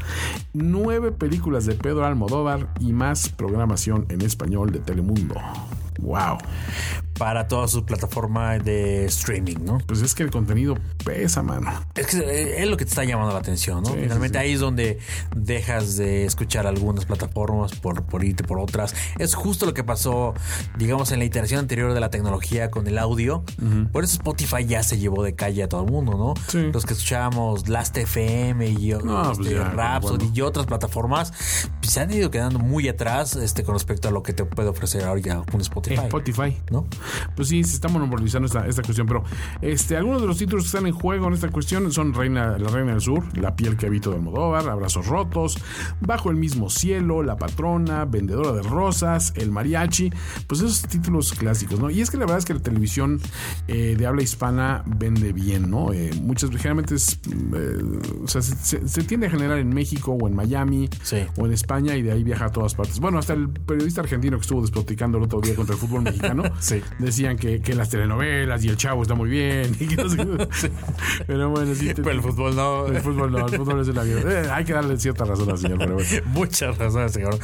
[0.54, 5.36] nueve películas de Pedro Almodóvar y más programación en español de Telemundo.
[6.02, 6.38] Wow.
[7.20, 9.80] para toda su plataforma de streaming, ¿no?
[9.86, 11.70] Pues es que el contenido pesa, mano.
[11.96, 13.90] Es que eh, es lo que te está llamando la atención, ¿no?
[13.90, 14.48] Sí, Finalmente sí, sí.
[14.48, 15.00] ahí es donde
[15.36, 18.96] dejas de escuchar algunas plataformas por, por irte por otras.
[19.18, 20.34] Es justo lo que pasó,
[20.78, 23.44] digamos, en la iteración anterior de la tecnología con el audio.
[23.92, 26.34] Por eso Spotify ya se llevó de calle a todo el mundo, ¿no?
[26.72, 30.32] Los que escuchábamos Last FM y No, pues este, ya, Rhapsody bueno.
[30.34, 31.34] y otras plataformas
[31.82, 34.70] pues, se han ido quedando muy atrás este, con respecto a lo que te puede
[34.70, 35.89] ofrecer ahora un Spotify.
[35.96, 36.58] Spotify.
[36.72, 36.86] ¿No?
[37.36, 39.24] Pues sí, se está monopolizando esta, esta cuestión, pero
[39.62, 42.70] este, algunos de los títulos que están en juego en esta cuestión son Reina, La
[42.70, 45.58] Reina del Sur, La piel que habito de Almodóvar, Abrazos rotos,
[46.02, 50.12] Bajo el mismo cielo, La patrona, Vendedora de rosas, El mariachi,
[50.48, 51.90] pues esos títulos clásicos, ¿no?
[51.90, 53.20] Y es que la verdad es que la televisión
[53.68, 55.92] eh, de habla hispana vende bien, ¿no?
[55.94, 57.20] Eh, muchas, generalmente es,
[57.54, 61.18] eh, o sea, se, se- se tiende a generar en México o en Miami Sí.
[61.38, 63.00] o en España y de ahí viaja a todas partes.
[63.00, 66.44] Bueno, hasta el periodista argentino que estuvo despoticando el otro día contra el fútbol mexicano,
[66.60, 66.82] Sí.
[67.00, 69.76] decían que, que las telenovelas y el chavo está muy bien.
[69.80, 70.70] y que no sé qué.
[71.28, 71.88] Pero bueno, sí.
[71.88, 72.88] te- Pero el fútbol no.
[72.88, 74.24] El fútbol no, el fútbol es el avión.
[74.30, 76.10] Eh, hay que darle cierta razón al señor, pero bueno.
[76.28, 77.38] Muchas razones, señor.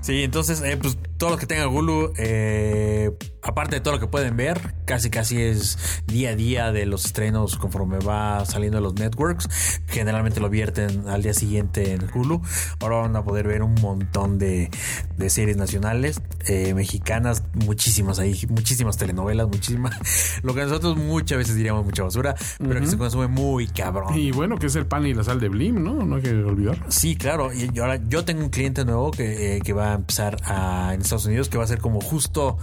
[0.00, 3.10] Sí, entonces, eh, pues todos los que tengan Hulu, eh,
[3.42, 7.04] aparte de todo lo que pueden ver, casi casi es día a día de los
[7.06, 9.48] estrenos conforme va saliendo de los networks.
[9.86, 12.42] Generalmente lo vierten al día siguiente en Hulu.
[12.80, 14.70] Ahora van a poder ver un montón de,
[15.16, 19.94] de series nacionales, eh, mexicanas, muchísimas ahí, muchísimas telenovelas, muchísimas.
[20.42, 24.16] Lo que nosotros muchas veces diríamos mucha basura, pero que se consume muy cabrón.
[24.18, 26.04] Y bueno, que es el pan y la sal de Blim, ¿no?
[26.04, 26.78] No hay que olvidar.
[26.88, 27.50] Sí, claro.
[27.52, 31.00] Y ahora yo tengo un cliente nuevo que, eh, que va a empezar a, en
[31.00, 32.58] Estados Unidos, que va a ser como justo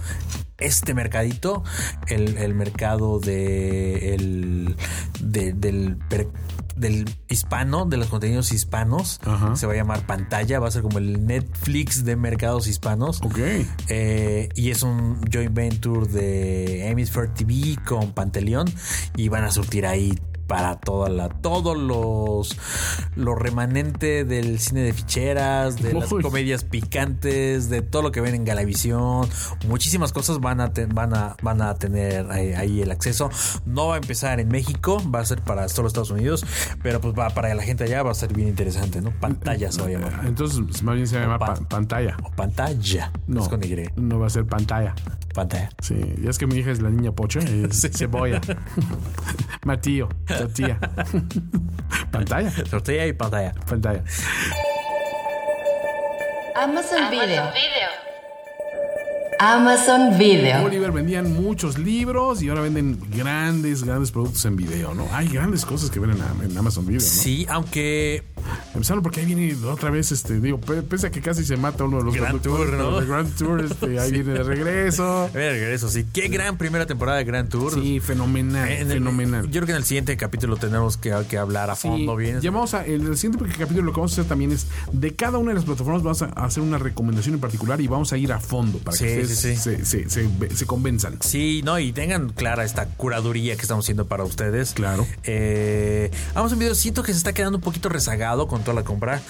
[0.58, 1.64] este mercadito,
[2.06, 4.76] el, el mercado de el
[5.20, 6.28] de- del per-
[6.76, 9.56] del hispano, de los contenidos hispanos, Ajá.
[9.56, 13.20] se va a llamar pantalla, va a ser como el Netflix de mercados hispanos.
[13.22, 13.38] Ok.
[13.88, 18.72] Eh, y es un joint venture de Hemisphere TV con Panteleón
[19.16, 20.12] y van a surtir ahí
[20.46, 22.56] para toda la todos los
[23.16, 28.34] lo remanente del cine de ficheras, de las comedias picantes, de todo lo que ven
[28.34, 29.28] en Galavisión,
[29.68, 33.30] muchísimas cosas van a van a van a tener ahí, ahí el acceso.
[33.66, 36.44] No va a empezar en México, va a ser para solo Estados Unidos,
[36.82, 39.10] pero pues va para la gente allá va a ser bien interesante, ¿no?
[39.10, 40.20] Pantalla se va a llamar.
[40.26, 42.16] Entonces, pues, más bien se va a llamar Pa- pa- pantalla.
[42.22, 43.10] O pantalla.
[43.26, 43.72] No, Es con Y.
[43.96, 44.94] no va a ser pantalla.
[45.34, 45.70] Pantalla.
[45.80, 48.40] Sí, ya es que mi hija es la niña pocha, es cebolla.
[49.64, 50.08] Matío,
[50.38, 50.78] tortilla.
[52.10, 53.52] pantalla, Tortilla y pantalla.
[53.68, 54.02] pantalla.
[56.54, 57.50] Amazon Video.
[59.46, 60.62] Amazon Video.
[60.66, 65.08] Oliver vendían muchos libros y ahora venden grandes, grandes productos en video, ¿no?
[65.12, 67.06] Hay grandes cosas que venden en, en Amazon Video, ¿no?
[67.08, 68.22] Sí, aunque
[68.74, 71.84] Empezaron porque ahí viene otra vez, este, digo, pe- pese a que casi se mata
[71.84, 73.00] uno de los Grand Tour, ¿no?
[73.00, 75.28] de Grand Tour, este, ahí viene de regreso.
[75.32, 76.06] ver, regreso, sí.
[76.12, 77.74] Qué gran primera temporada de Grand Tour.
[77.74, 79.44] Sí, fenomenal, En el- fenomenal.
[79.46, 82.40] Yo creo que en el siguiente capítulo tenemos que, que hablar a Sí, fondo bien.
[82.40, 85.14] ya vamos a, el, el siguiente capítulo lo que vamos a hacer también es de
[85.14, 88.16] cada una de las plataformas vamos a hacer una recomendación en particular y vamos a
[88.16, 89.56] ir a fondo para Sí, que sí, ustedes sí.
[89.56, 91.18] Se, se, se- se convenzan.
[91.20, 94.72] Sí, no, y tengan clara esta curaduría que estamos haciendo para ustedes.
[94.72, 95.06] Claro.
[95.24, 98.46] Eh, vamos a un video, siento que se está quedando un poquito rezagado.
[98.48, 99.20] con toda la compra.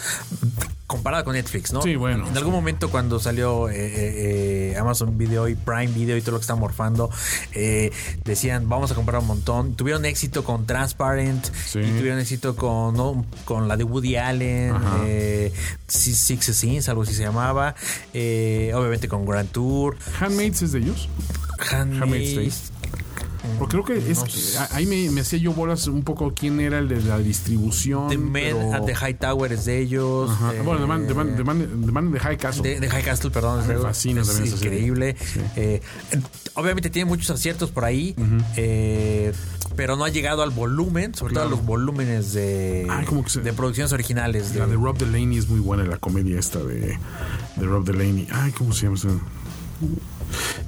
[0.86, 1.80] Comparada con Netflix, ¿no?
[1.80, 6.18] Sí, bueno, En algún momento cuando salió eh, eh, eh, Amazon Video y Prime Video
[6.18, 7.08] y todo lo que está morfando,
[7.52, 7.90] eh,
[8.24, 9.74] decían, vamos a comprar un montón.
[9.74, 11.78] Tuvieron éxito con Transparent Sí.
[11.78, 13.24] y tuvieron éxito con, ¿no?
[13.46, 14.74] con la de Woody Allen,
[15.86, 17.74] Six Scenes, algo así se llamaba.
[18.12, 19.81] Obviamente con Grand Tour.
[20.20, 21.08] Handmaids es de ellos.
[21.70, 22.70] Handmaid's.
[23.58, 24.56] Porque creo que es no sé.
[24.70, 28.08] ahí me, me hacía yo bolas un poco quién era el de la distribución.
[28.08, 30.30] The Man pero- at the High Tower es de ellos.
[30.30, 30.54] Ajá.
[30.54, 32.78] eh, bueno, The Man, The Man- The Man- The Man in the High Castle.
[32.78, 33.66] de, High Castle, perdón.
[33.66, 34.74] Me es- fascina es también serie.
[34.78, 35.16] increíble.
[35.56, 35.80] Eh,
[36.54, 38.14] obviamente tiene muchos aciertos por ahí,
[38.56, 39.32] eh,
[39.74, 43.30] pero no ha llegado al volumen, sobre todo a los volúmenes de, Ay, como que
[43.30, 44.54] se- de producciones originales.
[44.54, 46.96] La de- de Rob Delaney es muy buena, la comedia esta de,
[47.56, 48.28] de Rob Delaney.
[48.30, 48.96] Ay, ¿cómo se llama?
[49.82, 50.11] Mm-hmm.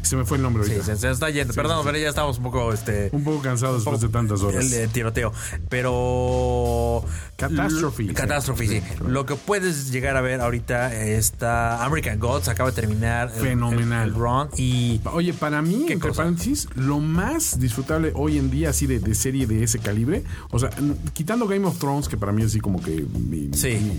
[0.02, 0.94] Se me fue el nombre Sí, ahorita.
[0.94, 1.54] se, se está yendo.
[1.54, 4.70] Perdón, pero ya estamos un poco este Un poco cansado después de tantas horas.
[4.72, 5.32] el, tiroteo.
[5.68, 7.04] Pero.
[7.36, 8.82] Catastrophe, L- Catastrophe, sí.
[9.06, 12.48] Lo que puedes llegar a ver ahorita está American Gods.
[12.48, 14.08] Acaba de terminar Fenomenal.
[14.08, 14.48] el, el run.
[14.56, 15.00] Y.
[15.12, 16.22] Oye, para mí, ¿Qué entre cosa?
[16.22, 20.58] paréntesis, lo más disfrutable hoy en día, así de, de serie de ese calibre, o
[20.58, 20.70] sea,
[21.12, 23.50] quitando Game of Thrones, que para mí es así como que mi,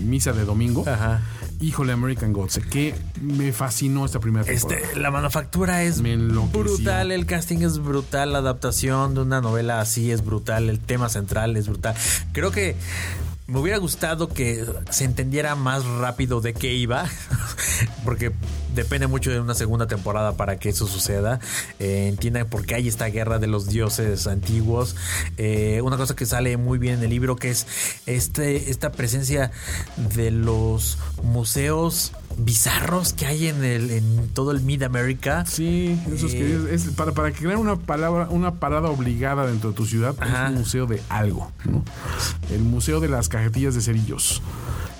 [0.04, 1.20] misa de domingo, Ajá.
[1.60, 4.80] híjole, American Gods, que me fascinó esta primera temporada.
[4.82, 6.02] Este, la manufactura es
[6.52, 11.08] brutal, el casting es brutal, la adaptación de una novela así es brutal, el tema
[11.08, 11.94] central es brutal.
[12.32, 12.76] Creo que
[13.46, 17.06] me hubiera gustado que se entendiera más rápido de qué iba,
[18.04, 18.32] porque
[18.76, 21.40] depende mucho de una segunda temporada para que eso suceda.
[21.80, 24.94] Eh, entiendan por qué hay esta guerra de los dioses antiguos.
[25.38, 27.66] Eh, una cosa que sale muy bien en el libro que es
[28.06, 29.50] este, esta presencia
[30.14, 35.44] de los museos bizarros que hay en el en todo el Mid America.
[35.46, 39.46] Sí, eso es que Eh, es, es para, para crear una palabra, una parada obligada
[39.46, 40.44] dentro de tu ciudad, Ajá.
[40.46, 41.82] es un museo de algo, ¿no?
[42.50, 44.42] El museo de las cajetillas de cerillos.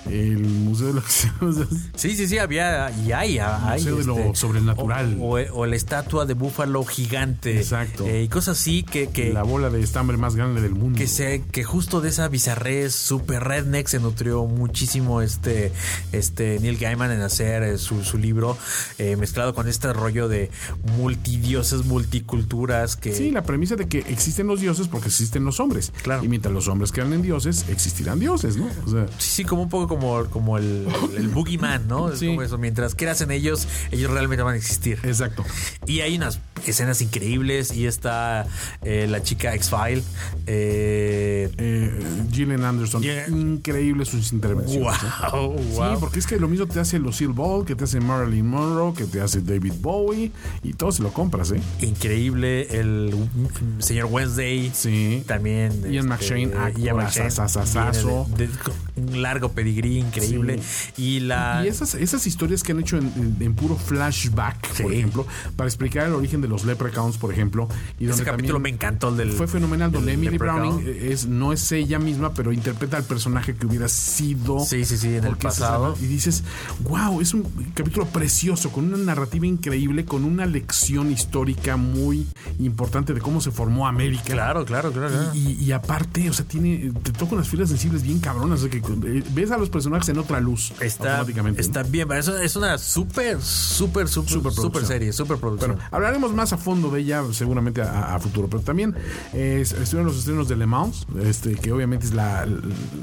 [0.09, 1.05] El museo de los
[1.95, 5.17] Sí, sí, sí, había y hay, hay Museo de lo sobrenatural.
[5.19, 7.57] O, o- o la estatua de búfalo gigante.
[7.57, 8.05] Exacto.
[8.05, 10.97] Eh, y cosas así que, que, la bola de estambre más grande del mundo.
[10.97, 15.71] que se que justo de esa bizarrez super redneck se nutrió muchísimo este
[16.11, 18.57] este Neil Gaiman en hacer eh, su, su libro
[18.97, 20.49] eh, mezclado con este rollo de
[20.97, 25.91] multidioses multiculturas que Sí, la premisa de que existen los dioses porque existen los hombres.
[26.03, 26.23] Claro.
[26.23, 28.67] Y mientras los hombres crean en dioses, existirán dioses, ¿no?
[28.85, 29.96] O sea, Sí, sí, como un poco como,
[30.29, 30.87] como el,
[31.17, 32.11] el boogeyman, ¿no?
[32.11, 32.27] Es Sí.
[32.27, 32.57] como eso.
[32.57, 34.99] Mientras creas en ellos, ellos realmente van a existir.
[35.03, 35.43] exacto.
[35.85, 37.73] Y hay unas escenas increíbles.
[37.75, 38.45] Y está
[38.83, 40.03] eh, la chica X-File.
[40.45, 41.99] Eh, Eh,
[42.31, 43.27] Gillian Anderson, Yeah.
[43.29, 44.97] increíble sus intervenciones.
[45.31, 45.93] wow, wow.
[45.93, 48.93] Sí, porque es que lo mismo te hace Lucille Ball, que te hace Marilyn Monroe,
[48.93, 50.31] que te hace David Bowie,
[50.63, 51.61] y todo se lo compras, ¿eh?
[51.81, 52.67] Increíble.
[52.79, 54.71] El mm, señor Wednesday.
[54.73, 55.23] Sí.
[55.25, 55.71] También.
[55.71, 57.91] este, Ian McShane, Ian actor McShane, viene
[58.37, 58.49] de- de-
[58.95, 60.59] un largo pedigrí increíble.
[60.97, 61.61] Y la.
[61.65, 65.25] Y esas, esas historias que han hecho en, en- en puro flashback, por ejemplo,
[65.55, 67.67] para explicar el origen de los leprechauns, por ejemplo.
[67.99, 69.09] Y ese donde capítulo me encantó.
[69.09, 70.37] El del, Fue fenomenal, donde Emily.
[70.37, 74.59] Browning es, no es ella misma, pero interpreta al personaje que hubiera sido.
[74.59, 75.95] Sí, sí, sí, en el pasado.
[76.01, 76.43] y dices,
[76.81, 82.27] wow, es un capítulo precioso, con una narrativa increíble, con una lección histórica muy
[82.59, 84.23] importante de cómo se formó América.
[84.25, 85.09] Claro, claro, claro.
[85.13, 85.31] claro.
[85.35, 88.59] Y, y aparte, o sea, tiene, te toca unas fibras sensibles bien cabronas.
[88.63, 90.71] o sea, que eh, ves a los personajes en otra luz.
[90.79, 91.61] Está, automáticamente.
[91.61, 95.73] está bien, pero eso es una súper, súper, súper, súper serie, súper producción.
[95.75, 98.95] Bueno, hablaremos más a fondo de ella seguramente a, a futuro, pero también
[99.33, 102.45] eh, estuvieron los estrenos de Le Mans, este, que obviamente es la,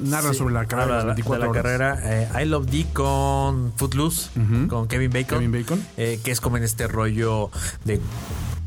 [0.05, 1.63] narra Sí, sobre la carrera de las 24 de la horas.
[1.63, 2.01] carrera
[2.39, 4.31] eh, I Love D con Footloose,
[4.69, 5.39] con Kevin Bacon.
[5.39, 5.85] Kevin Bacon.
[5.97, 7.51] eh, que es como en este rollo
[7.85, 8.01] de.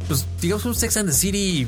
[0.08, 1.68] Pues digamos un Sex and the City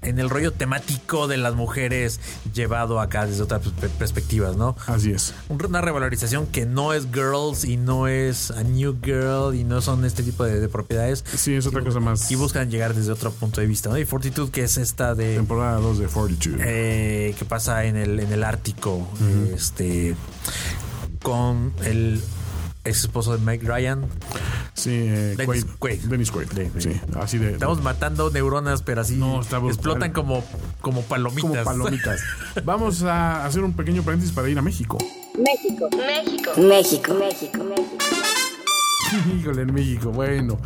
[0.00, 2.18] en el rollo temático de las mujeres
[2.54, 4.74] llevado acá desde otras pe- perspectivas, ¿no?
[4.86, 5.34] Así es.
[5.48, 10.04] Una revalorización que no es Girls y no es a New Girl y no son
[10.06, 11.24] este tipo de, de propiedades.
[11.36, 12.30] Sí, es otra Y- cosa más.
[12.30, 13.98] Y buscan llegar desde otro punto de vista, ¿no?
[13.98, 16.56] Y Fortitude, que es esta de Temporada 2 de Fortitude.
[16.60, 19.06] eh, que pasa en el, en el Ártico,
[19.54, 20.14] este
[21.22, 22.20] con el
[22.84, 24.04] ex esposo de Mike Ryan.
[24.74, 25.76] sí, eh, Dennis Quaid.
[25.78, 26.00] Quaid.
[26.10, 26.48] Dennis Quaid.
[26.54, 26.92] Sí, sí.
[26.92, 27.52] Sí, así de.
[27.52, 30.44] Estamos matando neuronas, pero así No, explotan como,
[30.80, 31.42] como palomitas.
[31.42, 32.20] como palomitas.
[32.64, 34.98] Vamos a hacer un pequeño paréntesis para ir a México.
[35.36, 35.88] México.
[35.96, 36.52] México.
[36.60, 37.14] México.
[37.14, 37.64] México.
[37.64, 38.43] México.
[39.40, 40.58] Híjole, en México, bueno.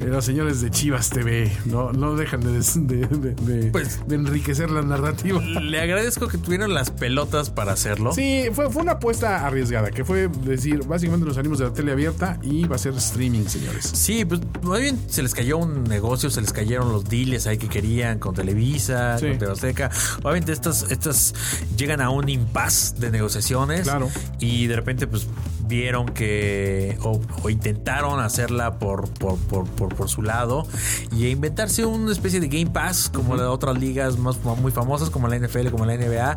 [0.00, 4.00] eh, los señores de Chivas TV no, no dejan de, des- de- de- de- Pues-
[4.06, 5.40] de enriquecer la narrativa.
[5.42, 8.12] Le agradezco que tuvieron las pelotas para hacerlo.
[8.12, 11.92] Sí, fue, fue una apuesta arriesgada, que fue decir, básicamente nos salimos de la tele
[11.92, 13.90] abierta y va a ser streaming, señores.
[13.94, 17.58] Sí, pues más bien se les cayó un negocio, se les cayeron los deals ahí
[17.58, 19.26] que querían con Televisa, Sí.
[19.28, 19.90] con TV Azteca.
[20.22, 21.34] Obviamente estas, estas
[21.76, 23.82] llegan a un impasse de negociaciones.
[23.82, 24.08] Claro.
[24.40, 25.26] Y de repente pues
[25.66, 30.66] vieron que o, o intentaron hacerla por, por, por, por, por su lado
[31.12, 35.28] y inventarse una especie de Game Pass como las otras ligas más muy famosas como
[35.28, 36.36] la NFL, como la NBA,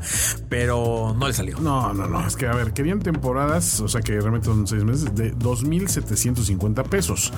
[0.49, 1.59] pero no le salió.
[1.59, 2.25] No, no, no.
[2.25, 6.83] Es que, a ver, querían temporadas, o sea que realmente son seis meses, de 2.750
[6.87, 7.33] pesos.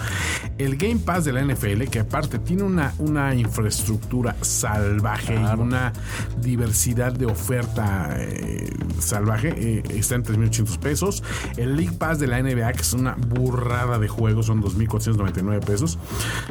[0.57, 5.93] El Game Pass de la NFL, que aparte tiene una, una infraestructura salvaje y una
[6.41, 8.69] diversidad de oferta eh,
[8.99, 11.23] salvaje, eh, está en 3.800 pesos.
[11.57, 15.97] El League Pass de la NBA, que es una burrada de juegos, son 2.499 pesos.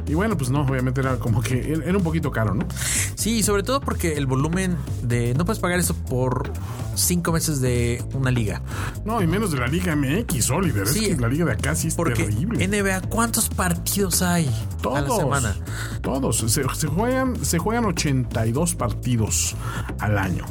[0.06, 2.66] Y bueno, pues no, obviamente era como que era un poquito caro, ¿no?
[3.14, 5.34] Sí, sobre todo porque el volumen de...
[5.34, 6.50] No puedes pagar eso por
[6.94, 8.62] cinco meses de una liga.
[9.04, 10.86] No, y menos de la Liga MX, Oliver.
[10.86, 11.06] Sí.
[11.06, 12.66] es que la Liga de acá sí es Porque terrible.
[12.66, 14.50] NBA, ¿cuántos partidos hay
[14.82, 14.98] Todos.
[14.98, 15.56] a la semana?
[16.00, 16.38] Todos.
[16.38, 19.54] Se, se juegan, se juegan 82 partidos
[19.98, 20.44] al año.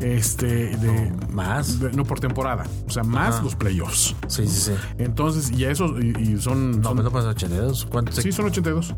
[0.00, 0.46] Este,
[0.76, 1.80] de, ¿Más?
[1.80, 2.64] de- no por temporada.
[2.86, 3.44] O sea, más Ajá.
[3.44, 4.14] los playoffs.
[4.28, 4.72] Sí, sí, sí.
[4.98, 6.80] Entonces, y a eso, y, y son.
[6.80, 7.86] No, son- no pasa 82.
[7.86, 8.16] ¿Cuántos?
[8.16, 8.94] sí, son 82.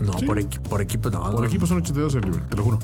[0.00, 0.26] no, sí.
[0.26, 1.20] por, equi- por equipo no.
[1.22, 1.44] Por no.
[1.46, 2.78] equipo son 82 el libre, te lo juro.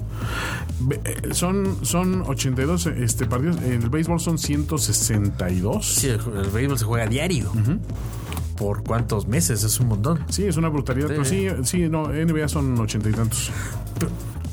[1.04, 3.56] Eh, Son, son 82 este, partidos.
[3.62, 5.86] En el béisbol son 162.
[5.86, 7.52] Sí, el, el béisbol se juega diario.
[8.56, 9.64] ¿Por cuántos meses?
[9.64, 10.24] Es un montón.
[10.28, 11.08] Sí, es una brutalidad.
[11.08, 11.12] Sí.
[11.12, 13.50] Pero sí, sí, no, NBA son 80 y tantos.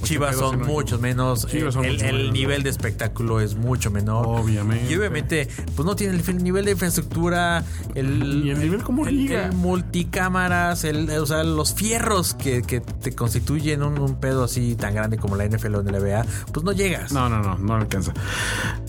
[0.04, 1.48] Chivas 82, son no muchos menos.
[1.48, 2.34] Chivas son el mucho el menos.
[2.34, 4.26] nivel de espectáculo es mucho menor.
[4.28, 4.92] Obviamente.
[4.92, 7.64] Y obviamente, pues no tiene el nivel de infraestructura,
[7.96, 9.46] el, Y el nivel como el- liga.
[9.48, 14.76] el multicámaras, el, o sea, los fierros que, que te constituyen un, un pedo así
[14.76, 17.12] tan grande como la NFL o la NBA, pues no llegas.
[17.12, 18.14] No, no, no, no alcanza.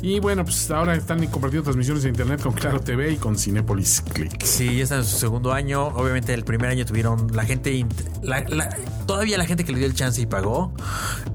[0.00, 4.02] Y bueno, pues ahora están compartiendo transmisiones de internet con Claro TV y con Cinepolis
[4.12, 4.42] Click.
[4.42, 5.86] Sí, ya están en su segundo año.
[5.88, 7.84] Obviamente el primer año tuvieron la gente,
[8.22, 10.72] la- la- todavía la gente que le dio el chance y pagó.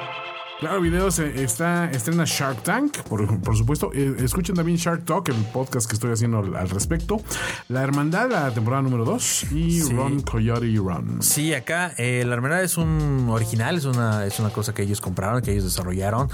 [1.12, 3.92] se está, estrena Shark Tank, por, por supuesto.
[3.94, 7.22] Eh, escuchen también Shark Talk, el podcast que estoy haciendo al, al respecto.
[7.70, 9.52] La Hermandad, la temporada número 2.
[9.52, 9.94] Y Sí.
[9.94, 11.22] Run Coyote Run.
[11.22, 15.00] Sí, acá eh, la hermandad es un original, es una, es una cosa que ellos
[15.00, 16.28] compraron, que ellos desarrollaron.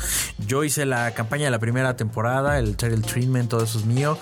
[0.48, 4.18] Yo hice la campaña de la primera temporada, el title treatment, todo eso es mío.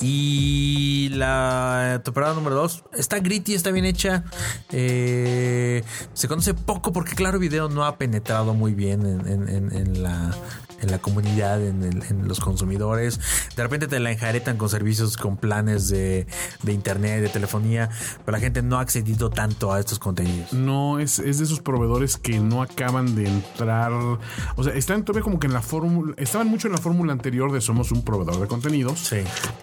[0.00, 4.24] Y la temporada número 2 está gritty, está bien hecha.
[4.70, 5.84] Eh,
[6.14, 10.02] se conoce poco porque Claro Video no ha penetrado muy bien en, en- en- en
[10.02, 10.34] la
[10.82, 13.18] en la comunidad, en, el- en los consumidores.
[13.56, 16.26] De repente te la enjaretan con servicios, con planes de,
[16.62, 17.88] de internet, de telefonía,
[18.24, 20.52] pero la gente no ha accedido tanto a estos contenidos.
[20.52, 23.92] No, es, es de esos proveedores que no acaban de entrar.
[23.92, 26.14] O sea, están todavía como que en la fórmula.
[26.16, 28.98] Estaban mucho en la fórmula anterior de somos un proveedor de contenidos.
[28.98, 29.18] Sí.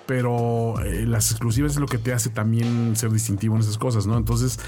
[0.05, 4.07] Pero eh, las exclusivas es lo que te hace también ser distintivo en esas cosas,
[4.07, 4.17] ¿no?
[4.17, 4.59] Entonces,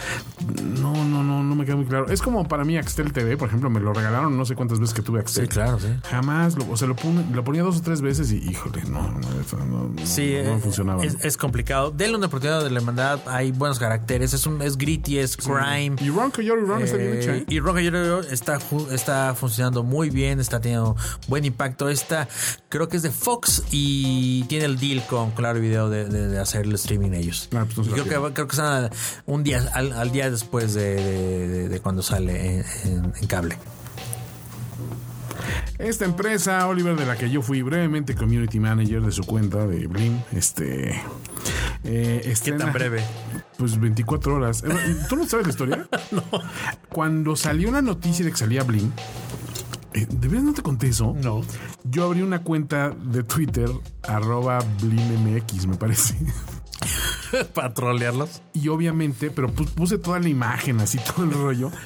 [0.81, 2.07] no, no, no, no me queda muy claro.
[2.09, 4.93] Es como para mí Axtel TV, por ejemplo, me lo regalaron no sé cuántas veces
[4.93, 5.45] que tuve Axtel.
[5.45, 5.87] Sí, claro, sí.
[6.09, 6.95] Jamás, lo, o sea, lo,
[7.43, 11.03] ponía dos o tres veces y, híjole, no, no, no, no- Sí, no eh, funcionaba.
[11.03, 11.91] Es, es complicado.
[11.91, 13.19] Denle una oportunidad de la hermandad.
[13.27, 14.33] Hay buenos caracteres.
[14.33, 15.95] Es, un, es gritty, es crime.
[16.01, 17.45] Y Ron Coyote Run está bien Eh, hecha, ¿eh?
[17.47, 18.59] y Rock Yo está,
[18.91, 20.95] está funcionando muy bien, está teniendo
[21.27, 21.89] buen impacto.
[21.89, 22.27] Esta
[22.69, 26.39] creo que es de Fox y tiene el deal con Claro Video de, de- de
[26.39, 27.49] hacer el streaming ellos.
[27.55, 28.89] Ah, pues creo, que, creo que están
[29.25, 33.27] un día al, al día después de, de- de- de cuando sale en, en- en
[33.27, 33.57] cable.
[35.79, 39.87] Esta empresa, Oliver, de la que yo fui brevemente community manager de su cuenta de
[39.87, 41.01] Blim, este.
[41.83, 43.03] eh, ¿Qué tan breve?
[43.57, 44.63] Pues 24 horas.
[44.63, 44.69] Eh,
[45.09, 45.87] ¿Tú no sabes la historia?
[46.11, 46.23] no.
[46.89, 48.91] Cuando salió una noticia de que salía Blim,
[49.93, 51.15] eh, ¿de verdad no te conté eso?
[51.21, 51.41] No.
[51.83, 53.69] Yo abrí una cuenta de Twitter,
[54.03, 56.15] arroba BlimMX, me parece.
[57.53, 58.41] Para trolearlos.
[58.53, 61.71] Y obviamente, pero pu- puse toda la imagen, así todo el rollo.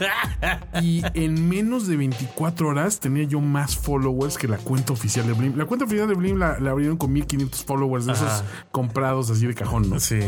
[0.81, 5.33] Y en menos de 24 horas tenía yo más followers que la cuenta oficial de
[5.33, 5.57] Blim.
[5.57, 9.47] La cuenta oficial de Blim la, la abrieron con 1500 followers de esos comprados así
[9.47, 9.99] de cajón, ¿no?
[9.99, 10.19] Sí.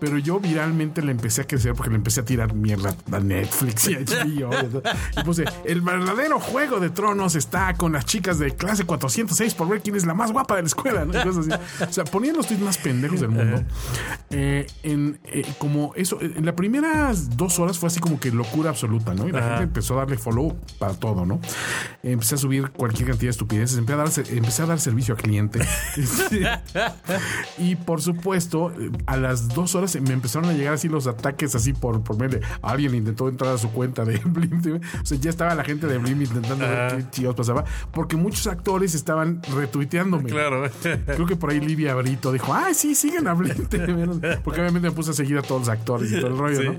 [0.00, 3.88] Pero yo viralmente le empecé a crecer porque le empecé a tirar mierda a Netflix
[3.88, 4.82] y a HBO.
[5.20, 9.68] Y puse, el verdadero juego de tronos está con las chicas de clase 406 por
[9.68, 11.18] ver quién es la más guapa de la escuela, ¿no?
[11.18, 11.84] Y cosas así.
[11.88, 13.62] O sea, ponían los tweets más pendejos del mundo.
[14.30, 18.70] Eh, en, eh, como eso, en las primeras dos horas fue así como que locura
[18.70, 19.28] absoluta, ¿no?
[19.28, 19.48] Y la Ajá.
[19.48, 21.40] gente empezó a darle follow para todo, ¿no?
[22.02, 25.22] Empecé a subir cualquier cantidad de estupideces, empecé a dar, empecé a dar servicio al
[25.22, 25.60] cliente.
[27.58, 28.72] y por supuesto,
[29.06, 32.40] a las dos horas me empezaron a llegar así los ataques así por, por medio
[32.40, 34.80] de alguien intentó entrar a su cuenta de Blim.
[35.02, 38.46] O sea, ya estaba la gente de Blim intentando ver qué chicos pasaba, porque muchos
[38.46, 40.30] actores estaban retuiteándome.
[40.30, 40.70] Claro.
[40.80, 44.88] Creo que por ahí Livia Brito dijo, ay, sí, siguen a Blim TV", Porque obviamente
[44.88, 46.66] me puse a seguir a todos los actores y todo el rollo, Sí.
[46.68, 46.74] ¿no?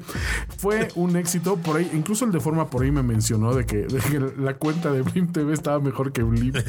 [0.58, 1.90] Fue un éxito por ahí.
[1.94, 5.02] Incluso el de forma por ahí me mencionó de que, de que la cuenta de
[5.02, 6.54] Blim TV estaba mejor que Blim.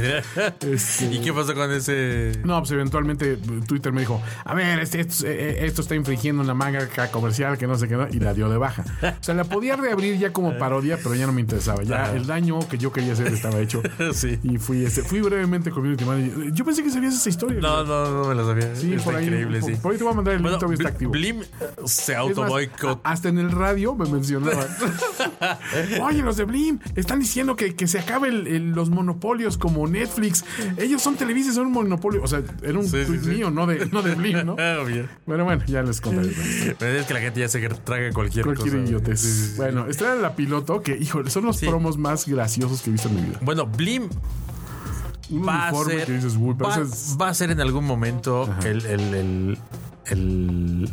[0.61, 2.33] Este, ¿Y qué pasó con ese?
[2.45, 3.37] no, pues eventualmente
[3.67, 7.67] Twitter me dijo, a ver, este- esto, eh, esto está infringiendo una manga comercial que
[7.67, 8.07] no sé qué, ¿no?
[8.11, 8.85] y la dio de baja.
[9.03, 11.83] O sea, la podía reabrir ya como parodia, pero ya no me interesaba.
[11.83, 12.17] Ya Ajá.
[12.17, 13.83] el daño que yo quería hacer estaba hecho.
[14.13, 14.39] Sí.
[14.43, 16.53] Y fui, este, fui brevemente community manager.
[16.53, 17.61] Yo pensé que sabías esa historia.
[17.61, 18.75] No, no, no me lo sabía.
[18.75, 19.25] Sí, Está por ahí.
[19.27, 19.77] increíble, por, sí.
[19.83, 21.13] por ahí te voy a mandar el link, Bueno, está Bl- activo.
[21.13, 21.43] Blim
[21.85, 23.01] se Es auto más, boicot.
[23.05, 24.67] a- hasta en el radio me mencionaban.
[26.03, 29.87] Oye, los de Blim están diciendo que, que se acabe el- el- los monopolios como
[29.87, 30.45] Netflix.
[30.77, 32.23] Ellos son televisas, son un monopolio.
[32.23, 33.29] O sea, era un Sí, tweet sí.
[33.29, 34.57] mío, no de, no de Blim, ¿no?
[34.87, 35.09] Bien.
[35.27, 36.31] Bueno, bueno, ya les contaré.
[36.79, 38.85] Pero es que la gente ya se traga cualquier, Cualquier cosa.
[38.85, 39.57] idiotez.
[39.57, 43.09] Bueno, esta era la piloto que, híjole, son los promos más graciosos que he visto
[43.09, 43.39] en mi vida.
[43.43, 44.09] Bueno, Blim
[45.31, 46.05] Un va a ser.
[46.07, 46.79] que dices, uy, va,
[47.21, 49.59] va a ser en algún momento el, el, el,
[50.11, 50.89] el,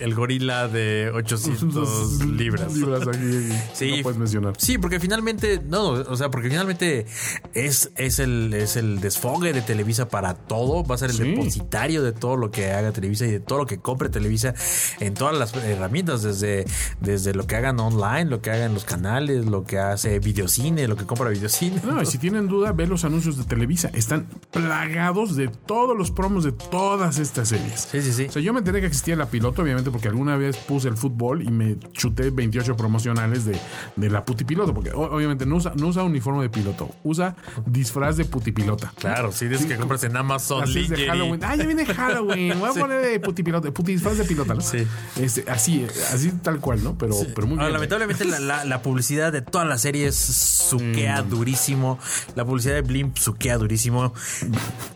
[0.00, 2.74] el gorila de 800 libras.
[2.74, 3.48] Libras aquí.
[3.74, 3.96] Sí.
[3.98, 4.54] No puedes mencionar.
[4.58, 7.06] Sí, porque finalmente, no, o sea, porque finalmente
[7.54, 10.84] es, es, el, es el desfogue de Televisa para todo.
[10.84, 11.22] Va a ser el Sí.
[11.30, 14.54] depositario de todo lo que haga Televisa y de todo lo que compre Televisa
[15.00, 16.64] en todas las herramientas, desde,
[17.00, 20.96] desde lo que hagan online, lo que hagan los canales, lo que hace videocine, lo
[20.96, 21.80] que compra videocine.
[21.84, 23.90] No, y si tienen duda, ve los anuncios de Televisa.
[23.94, 27.88] Están plagados de todos los promos de todas estas series.
[27.90, 28.26] Sí, sí, sí.
[28.28, 30.96] O sea, yo me enteré que existía la piloto, obviamente, porque alguna vez puse el
[30.96, 33.58] fútbol y me chuté 28 promocionales de,
[33.96, 37.36] de la putipiloto, porque obviamente no usa, no usa uniforme de piloto, usa
[37.66, 38.92] disfraz de putipilota.
[38.98, 41.06] Claro, sí, desde que compras en Amazon Así es de.
[41.06, 41.40] Halloween.
[41.44, 42.58] Ah, ya viene Halloween.
[42.58, 44.60] Voy a poner de putipilota, puti disfraz de pilota, ¿no?
[44.60, 44.86] Sí.
[45.20, 46.96] Este, así, así tal cual, ¿no?
[46.98, 47.72] Pero, pero muy Ahora, bien.
[47.74, 51.98] lamentablemente la, la- la publicidad de todas las series suquea durísimo.
[52.34, 54.12] La publicidad de Blimp suquea durísimo.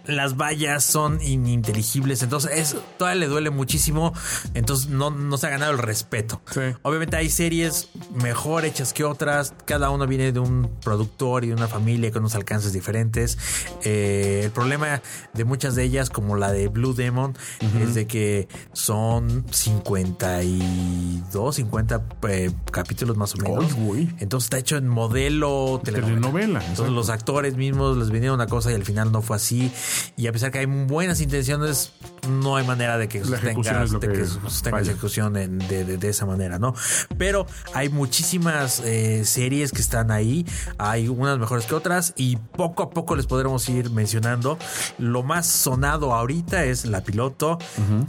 [0.06, 2.22] Las vallas son ininteligibles.
[2.22, 4.12] Entonces, es, todavía le duele muchísimo.
[4.54, 6.40] Entonces, no, no se ha ganado el respeto.
[6.50, 6.60] Sí.
[6.82, 9.54] Obviamente hay series mejor hechas que otras.
[9.64, 13.38] Cada uno viene de un productor y de una familia con unos alcances diferentes.
[13.84, 15.02] Eh, el problema
[15.32, 17.36] de muchas de ellas, como la de Blue Demon,
[17.80, 23.72] es de que son 52, 50 eh, capítulos más o menos.
[24.18, 26.20] Entonces está hecho en modelo telenovela.
[26.20, 26.92] Telenovela, Entonces exacto.
[26.92, 29.72] los actores mismos les vinieron una cosa y al final no fue así.
[30.16, 31.92] Y a pesar que hay buenas intenciones,
[32.28, 34.92] no hay manera de que La ejecución sostenga, es lo de que que sostenga esa
[34.92, 36.74] ejecución en- de, de- de esa manera, ¿no?
[37.18, 40.46] Pero hay muchísimas eh, series que están ahí.
[40.78, 44.58] Hay unas mejores que otras y poco a poco les podremos ir mencionando.
[44.98, 47.58] Lo más sonado ahorita es La Piloto,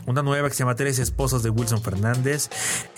[0.05, 2.49] una nueva que se llama Tres Esposas de Wilson Fernández,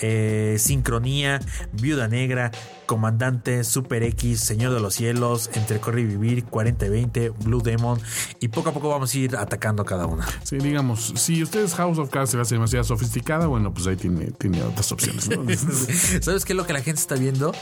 [0.01, 1.39] eh, Sincronía,
[1.73, 2.51] Viuda Negra,
[2.85, 7.61] Comandante, Super X, Señor de los Cielos, Entre Corre y Vivir, 40 y 20, Blue
[7.61, 7.99] Demon
[8.39, 10.25] y poco a poco vamos a ir atacando a cada una.
[10.43, 14.25] Sí, digamos, si ustedes House of Cards se hace demasiado sofisticada, bueno, pues ahí tiene,
[14.31, 15.43] tiene otras opciones, ¿no?
[16.21, 17.53] ¿Sabes qué es lo que la gente está viendo?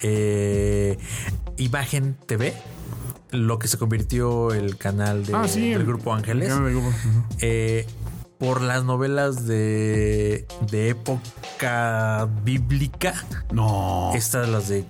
[0.00, 0.98] Eh,
[1.56, 2.54] Imagen TV,
[3.30, 5.70] lo que se convirtió el canal de- ah, sí.
[5.70, 6.50] del el- Grupo Ángeles.
[6.50, 6.92] el del grupo,
[7.40, 7.86] eh,
[8.38, 13.14] por las novelas de, de época bíblica.
[13.52, 14.10] No.
[14.14, 14.84] Estas las de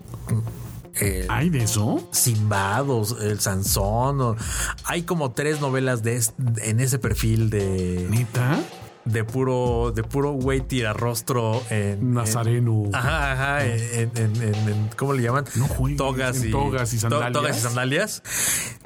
[1.00, 2.06] eh, ¿Hay de eso?
[2.12, 4.20] Sinbad o el Sansón.
[4.20, 4.36] o-
[4.84, 6.22] hay como tres novelas de
[6.62, 8.60] en ese perfil de, ¿Neta?
[9.04, 12.84] De puro de puro güey tirarrostro en, Nazareno.
[12.86, 15.44] en- ajá, ajá, en, en- en- en- ¿cómo le llaman?
[15.56, 17.32] No juegues, togas en y togas y sandalias.
[17.32, 18.22] togas y sandalias.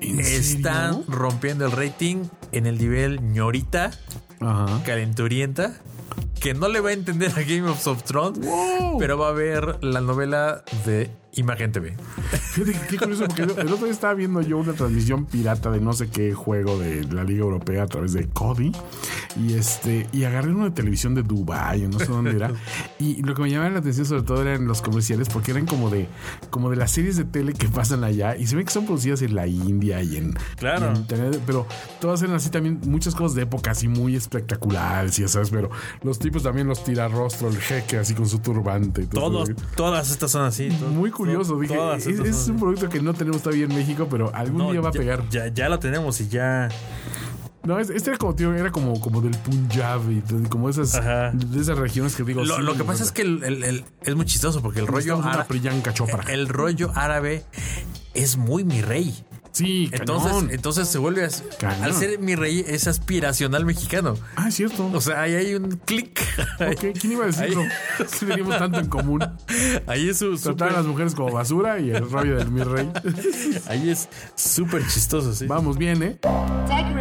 [0.00, 1.04] ¿En Están serio?
[1.08, 3.90] rompiendo el rating en el nivel ñorita,
[4.40, 4.82] Ajá.
[4.84, 5.74] calenturienta.
[6.40, 8.98] Que no le va a entender a Game of Thrones, Wow.
[8.98, 11.94] pero va a ver la novela de Imagen TV.
[12.88, 16.08] Qué curioso, porque el otro día estaba viendo yo una transmisión pirata de no sé
[16.08, 18.72] qué juego de la Liga Europea a través de Cody.
[19.38, 22.52] Y este, y agarré de televisión de Dubai, no sé dónde era.
[22.98, 25.90] Y lo que me llamaba la atención sobre todo eran los comerciales, porque eran como
[25.90, 26.06] de,
[26.48, 28.34] como de las series de tele que pasan allá.
[28.36, 30.86] Y se ve que son producidas en la India y en, Claro.
[30.86, 31.66] y en internet, pero
[32.00, 35.68] todas eran así también, muchas cosas de época así muy espectaculares, sabes, pero
[36.02, 39.02] los tipos también los tira rostro, el jeque así con su turbante.
[39.02, 40.68] y todo Todos, todas estas son así.
[40.92, 44.58] Muy curioso, dije, todas es, un producto que no tenemos todavía en México, pero algún
[44.58, 45.28] No, día va a pegar.
[45.30, 46.68] Ya, ya lo tenemos y ya.
[47.64, 51.32] No, es- este era como, tío, era como, como del Punjab y como esas, Ajá.
[51.32, 52.44] de esas regiones que digo.
[52.44, 54.86] Lo, sí, lo que pasa es que el- el- el- es muy chistoso porque el
[54.86, 55.46] rollo, árabe,
[56.28, 57.44] el rollo árabe
[58.14, 59.24] es muy mi rey.
[59.56, 60.50] Sí, Entonces, cañón.
[60.50, 61.26] entonces se vuelve
[61.58, 61.84] Cañón.
[61.84, 64.14] al ser mi rey es aspiracional mexicano.
[64.36, 64.90] Ah, es cierto.
[64.92, 66.20] O sea, ahí hay un clic.
[66.60, 67.62] Ok, ¿Quién iba a decirlo?
[68.06, 69.24] Sí, teníamos tanto en común.
[69.86, 72.86] Ahí es su Tratar a las mujeres como basura y el rollo del mi rey.
[73.66, 75.46] ahí es súper chistoso, sí.
[75.46, 76.18] Vamos bien, ¿eh?
[76.20, 76.92] Tech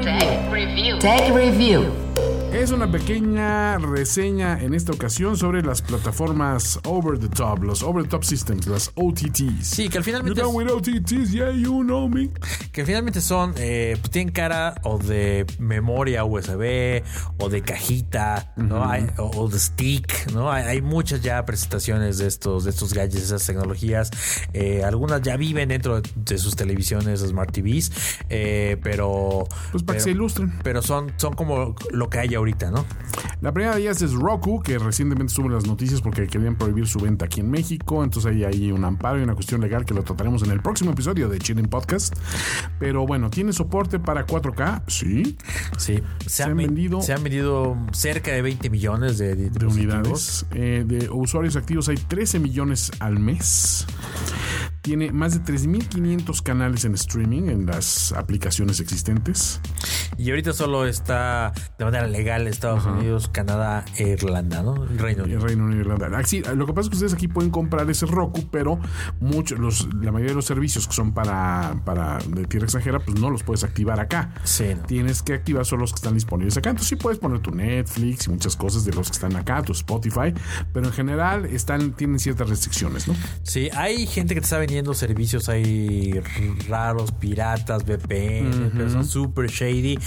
[0.49, 0.97] Review.
[0.99, 2.14] Tech Review.
[2.55, 8.03] Es una pequeña reseña en esta ocasión sobre las plataformas over the top, los over
[8.03, 9.67] the top systems, las OTTs.
[9.67, 12.29] Sí, que al You finalmente down with OTTs, yeah, you know me.
[12.71, 17.03] que finalmente son eh, pues tienen cara o de memoria USB
[17.39, 22.17] o de cajita no Hay- o, o de stick no hay, hay muchas ya presentaciones
[22.17, 24.09] de estos de estos gadgets esas tecnologías
[24.53, 27.91] Eh, algunas ya viven dentro de, de sus televisiones smart TVs
[28.29, 30.53] eh, pero Pues para que pero- se ilustren.
[30.63, 32.85] pero son son como lo que hay ahorita no
[33.41, 36.87] La primera de ellas es Roku, que recientemente estuvo en las noticias porque querían prohibir
[36.87, 38.03] su venta aquí en México.
[38.03, 40.91] Entonces ahí hay un amparo y una cuestión legal que lo trataremos en el próximo
[40.91, 42.15] episodio de Chilling Podcast.
[42.79, 45.37] Pero bueno, tiene soporte para 4K, sí,
[45.77, 50.45] sí se, han ven- vendido- se han vendido cerca de 20 millones de, de unidades.
[50.51, 53.85] Eh, de usuarios activos hay 13 millones al mes.
[54.86, 59.59] Tiene más de 3.500 canales en streaming en las aplicaciones existentes.
[60.15, 64.83] Y ahorita solo está de manera legal Estados Unidos, Canadá e Irlanda, ¿no?
[64.83, 65.47] El Reino El Unido.
[65.47, 66.19] Reino Unido y Irlanda.
[66.19, 68.79] Ah, sí, lo que pasa es que ustedes aquí pueden comprar ese Roku, pero
[69.19, 73.19] muchos, los, la mayoría de los servicios que son para, para de tierra extranjera, pues
[73.19, 74.36] no los puedes activar acá.
[74.43, 74.83] Sí, ¿no?
[74.83, 76.69] Tienes que activar solo los que están disponibles acá.
[76.69, 79.71] Entonces sí puedes poner tu Netflix y muchas cosas de los que están acá, tu
[79.71, 80.31] Spotify,
[80.71, 83.15] pero en general están, tienen ciertas restricciones, ¿no?
[83.41, 86.19] Sí, hay gente que te está vendiendo servicios ahí
[86.67, 89.97] raros, piratas, VPN, pero son super shady.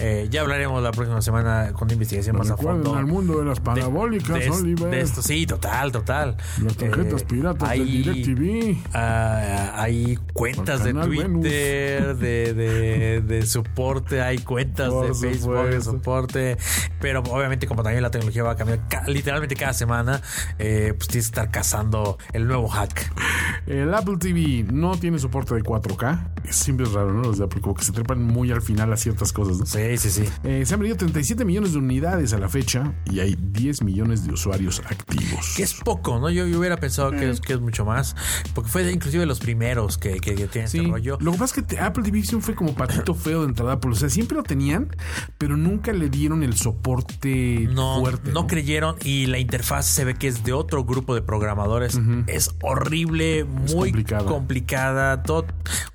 [0.00, 2.94] Eh, ya hablaremos la próxima semana con una investigación más a fondo.
[2.94, 4.90] al mundo de las parabólicas, de, de- Oliver.
[4.90, 6.36] de esto, sí, total, total.
[6.62, 8.76] Las tarjetas Eh, piratas hay- del DirecTV.
[8.94, 15.80] Ah, hay cuentas de Twitter, de, de, de soporte, hay cuentas Por de Facebook de
[15.80, 16.56] soporte,
[17.00, 20.20] pero obviamente como también la tecnología va a cambiar ca- literalmente cada semana,
[20.58, 23.12] eh, pues tienes que estar cazando el nuevo hack.
[23.66, 26.32] El Apple TV no tiene soporte de 4K.
[26.50, 27.22] Siempre es raro, ¿no?
[27.22, 29.66] Los de Apple como que se trepan muy al final a ciertas cosas, ¿no?
[29.66, 30.24] Sí, sí, sí.
[30.44, 34.26] Eh, se han vendido 37 millones de unidades a la fecha y hay 10 millones
[34.26, 35.54] de usuarios activos.
[35.56, 36.30] Que es poco, ¿no?
[36.30, 38.16] Yo, yo hubiera pensado que, es, que es mucho más,
[38.54, 41.18] porque fue inclusive de los primeros que, que, que tienen Sí, este rollo.
[41.20, 43.90] lo que pasa es que Apple TV fue como patito feo de entrada Apple.
[43.92, 44.88] O sea, siempre lo tenían,
[45.38, 48.32] pero nunca le dieron el soporte No, fuerte.
[48.32, 52.00] no creyeron y la interfaz se ve que es de otro grupo de programadores.
[52.26, 54.24] Es horrible, muy complicada.
[54.24, 55.22] complicada.
[55.22, 55.46] todo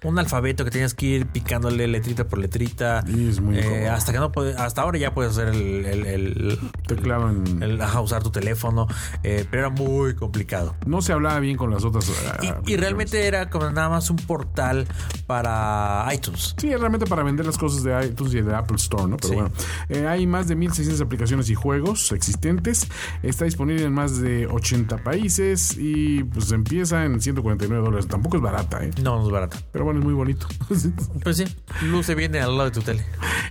[0.03, 3.03] un alfabeto que tenías que ir picándole letrita por letrita.
[3.07, 6.05] Y es muy Eh, hasta que no puede, hasta ahora ya puedes hacer el, el-
[6.05, 8.87] el- Teclado en- el- ajá, usar tu teléfono,
[9.23, 10.75] eh, pero era muy complicado.
[10.85, 12.09] No se hablaba bien con las otras.
[12.41, 14.87] Y, ah, y realmente era como nada más un portal
[15.27, 16.53] para iTunes.
[16.57, 19.17] Sí, realmente para vender las cosas de iTunes y de Apple Store, ¿no?
[19.17, 19.33] Pero Sí.
[19.35, 19.51] bueno,
[19.89, 22.87] eh, hay más de 1600 aplicaciones y juegos existentes.
[23.23, 28.02] Está disponible en más de 80 países y pues empieza en 149 dólares.
[28.07, 28.91] Tampoco es barata, ¿eh?
[29.01, 29.57] No, no es barato.
[29.71, 30.47] Pero bueno, es muy bonito.
[31.23, 31.45] Pues sí,
[31.83, 33.05] luce bien al lado de tu tele.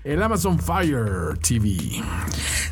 [0.05, 2.03] El Amazon Fire TV.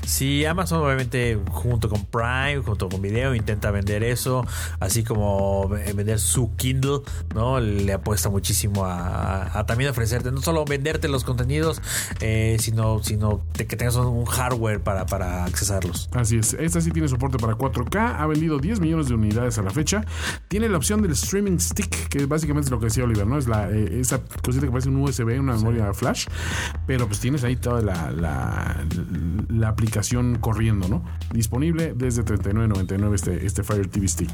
[0.05, 4.45] Sí, Amazon obviamente junto con Prime, junto con Video, intenta vender eso,
[4.81, 7.03] así como eh, vender su Kindle,
[7.35, 7.61] ¿no?
[7.61, 11.81] Le apuesta muchísimo a, a también ofrecerte, no solo venderte los contenidos,
[12.21, 16.11] eh, sino, sino de que tengas un hardware para, para accesarlos.
[16.13, 19.63] Así es, esta sí tiene soporte para 4K, ha vendido 10 millones de unidades a
[19.63, 20.05] la fecha.
[20.49, 23.39] Tiene la opción del streaming stick, que básicamente es lo que decía Oliver, ¿no?
[23.39, 26.27] Es la, eh, esa cosita que parece un USB, una memoria flash,
[26.87, 28.85] pero pues tienes ahí toda la, la,
[29.49, 31.05] la aplicación corriendo, ¿no?
[31.33, 34.31] Disponible desde 39.99 este, este Fire TV Stick.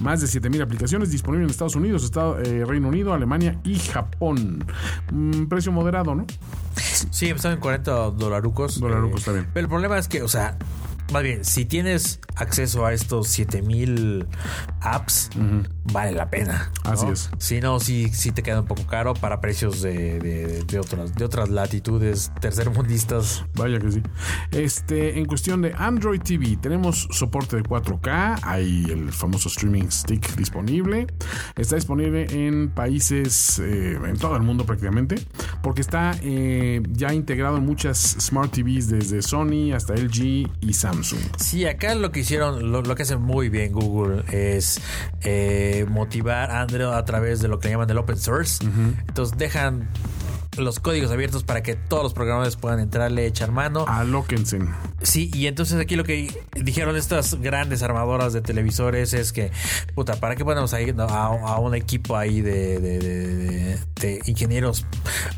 [0.00, 4.64] Más de 7000 aplicaciones disponibles en Estados Unidos, Estado, eh, Reino Unido, Alemania y Japón.
[5.12, 6.26] Mm, precio moderado, ¿no?
[6.74, 8.80] Sí, empezaron en 40 dolarucos.
[8.80, 9.46] Dolarucos, está bien.
[9.52, 10.56] Pero el problema es que, o sea,
[11.12, 14.26] Más bien, si tienes acceso a estos 7000
[14.80, 15.28] apps,
[15.92, 16.70] vale la pena.
[16.84, 16.90] ¿no?
[16.92, 17.30] Así es.
[17.38, 21.14] Si no, sí, sí te queda un poco caro para precios de, de- de otras,
[21.14, 23.44] de otras latitudes tercermundistas.
[23.54, 24.02] Vaya que sí.
[24.52, 30.34] Este, en cuestión de Android TV, tenemos soporte de 4K, hay el famoso streaming stick
[30.36, 31.08] disponible.
[31.56, 35.16] Está disponible en países, eh, en todo el mundo prácticamente,
[35.62, 40.99] porque está eh, ya integrado en muchas Smart TVs desde Sony hasta LG y Samsung.
[41.38, 44.80] Sí, acá lo que hicieron, lo, lo que hace muy bien Google es
[45.22, 48.64] eh, motivar a Android a través de lo que llaman el open source.
[49.08, 49.88] Entonces dejan
[50.58, 53.84] los códigos abiertos para que todos los programadores puedan entrarle, echar mano.
[53.88, 54.58] Alóquense.
[55.00, 56.28] Sí, y entonces aquí lo que
[56.60, 59.52] dijeron estas grandes armadoras de televisores es que,
[59.94, 64.20] puta, ¿para qué ponemos ahí a, a un equipo ahí de, de- de- de- de
[64.26, 64.86] ingenieros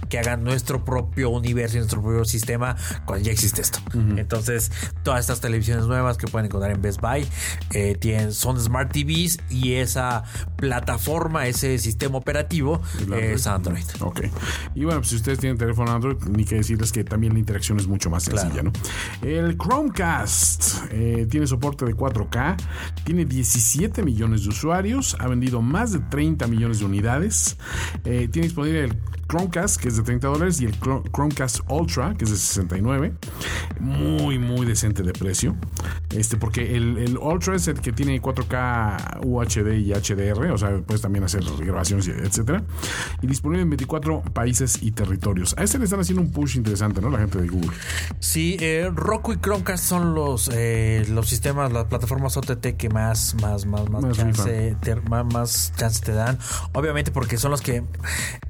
[0.08, 3.80] que hagan nuestro propio universo y nuestro propio sistema cuando ya existe esto?
[3.94, 7.26] Entonces, todas estas televisiones nuevas que pueden encontrar en Best Buy
[7.74, 10.24] eh, tienen, son Smart TVs y esa
[10.56, 12.80] plataforma, ese sistema operativo
[13.14, 13.84] es Android.
[14.00, 14.22] Ok.
[14.74, 17.76] Y bueno, pues si ustedes tienen teléfono Android, ni que decirles que también la interacción
[17.80, 18.40] es mucho más Claro.
[18.42, 18.72] sencilla, ¿no?
[19.20, 22.56] El Chromecast eh, tiene soporte de 4K,
[23.04, 27.56] tiene 17 millones de usuarios, ha vendido más de 30 millones de unidades,
[28.04, 28.96] eh, tiene disponible el
[29.32, 33.14] Chromecast, que es de 30 dólares, y el Chrome- Chromecast Ultra, que es de 69.
[33.80, 35.56] Muy, muy decente de precio.
[36.10, 40.78] Este, porque el, el Ultra es el que tiene 4K UHD y HDR, o sea,
[40.86, 42.62] puedes también hacer grabaciones, etcétera.
[43.22, 45.54] Y disponible en 24 países y territorios.
[45.56, 47.08] A este le están haciendo un push interesante, ¿no?
[47.08, 47.70] La gente de Google.
[48.20, 53.34] Sí, eh, Roku y Chromecast son los eh, los sistemas, las plataformas OTT que más
[53.40, 56.38] más más más, Más chance, te, más, más chance te dan.
[56.72, 57.82] Obviamente porque son los que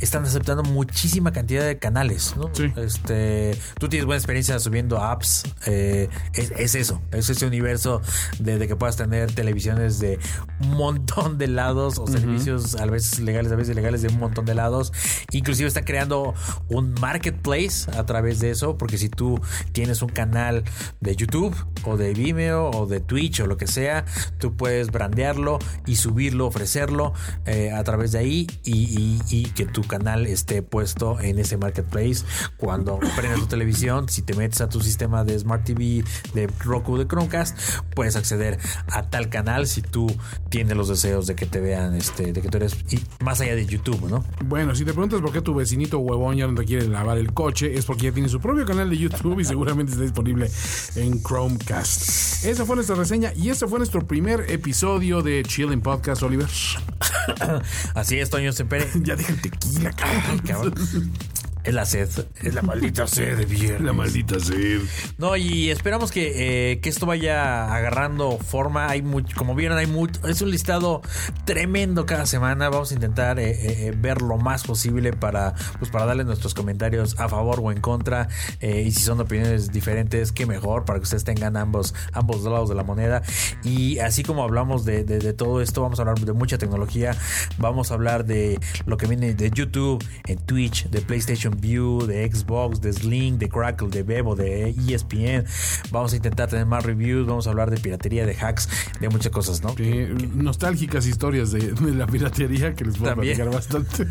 [0.00, 2.34] están aceptando muchísima cantidad de canales.
[2.36, 2.50] ¿no?
[2.52, 2.72] Sí.
[2.76, 5.44] Este, tú tienes buena experiencia subiendo apps.
[5.66, 8.00] eh, es, es eso, es ese universo
[8.38, 10.18] de, de que puedas tener televisiones de
[10.60, 14.44] un montón de lados o servicios a veces legales, a veces ilegales de un montón
[14.44, 14.92] de lados.
[15.32, 16.34] Inclusive está creando
[16.68, 19.40] un marketplace a través de eso, porque si tú
[19.72, 20.64] tienes un canal
[21.00, 21.54] de YouTube
[21.84, 24.04] o de Vimeo o de Twitch o lo que sea,
[24.38, 27.12] tú puedes brandearlo y subirlo, ofrecerlo
[27.46, 31.56] eh, a través de ahí y, y- y que tu canal esté puesto en ese
[31.56, 32.24] marketplace.
[32.56, 36.98] Cuando prendes tu televisión, si te metes a tu sistema de Smart TV de Roku
[36.98, 37.58] de Chromecast,
[37.94, 38.58] puedes acceder
[38.88, 40.06] a tal canal si tú
[40.48, 43.54] tienes los deseos de que te vean, este, de que tú eres y más allá
[43.54, 44.24] de YouTube, ¿no?
[44.44, 47.32] Bueno, si te preguntas por qué tu vecinito huevón ya no te quiere lavar el
[47.32, 50.50] coche, es porque ya tiene su propio canal de YouTube y seguramente está disponible
[50.96, 52.44] en Chromecast.
[52.44, 56.48] Esa fue nuestra reseña y este fue nuestro primer episodio de Chilling Podcast, Oliver.
[57.94, 58.88] Así es, Toño Sempere.
[59.02, 60.38] Ya deja el tequila, cabrón.
[60.52, 60.74] Cabrón.
[61.64, 62.08] Es la sed.
[62.42, 63.82] Es la maldita sed de viernes.
[63.82, 64.80] La maldita sed.
[65.18, 68.88] No, y esperamos que, eh, que esto vaya agarrando forma.
[68.88, 70.26] Hay mucho, como vieron, hay mucho.
[70.26, 71.02] Es un listado
[71.44, 72.68] tremendo cada semana.
[72.68, 77.18] Vamos a intentar eh, eh, ver lo más posible para, pues, para darle nuestros comentarios
[77.20, 78.28] a favor o en contra.
[78.60, 82.74] Y si son opiniones diferentes, qué mejor para que ustedes tengan ambos, ambos lados de
[82.74, 83.22] la moneda.
[83.62, 87.14] Y así como hablamos de, de- de todo esto, vamos a hablar de mucha tecnología.
[87.58, 92.30] Vamos a hablar de lo que viene de YouTube, en Twitch, de PlayStation View, de
[92.30, 95.44] Xbox, de Sling, de Crackle, de Bebo, de ESPN.
[95.90, 98.68] Vamos a intentar tener más reviews, vamos a hablar de piratería, de hacks,
[99.00, 99.74] de muchas cosas, ¿no?
[99.76, 103.36] Sí, nostálgicas historias de, de la piratería que les puedo También.
[103.36, 104.06] platicar bastante.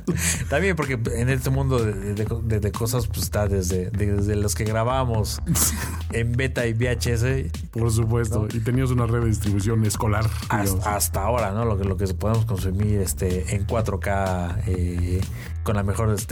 [0.48, 4.54] También porque en este mundo de, de- de- de cosas, pues está desde, desde los
[4.54, 5.40] que grabamos
[6.12, 8.46] en beta y VHS Por supuesto.
[8.52, 10.28] Y teníamos una red de distribución escolar.
[10.48, 11.64] hasta, hasta ahora, ¿no?
[11.64, 15.20] Lo que, lo que podemos consumir este, en 4K eh,
[15.62, 16.26] con las mejores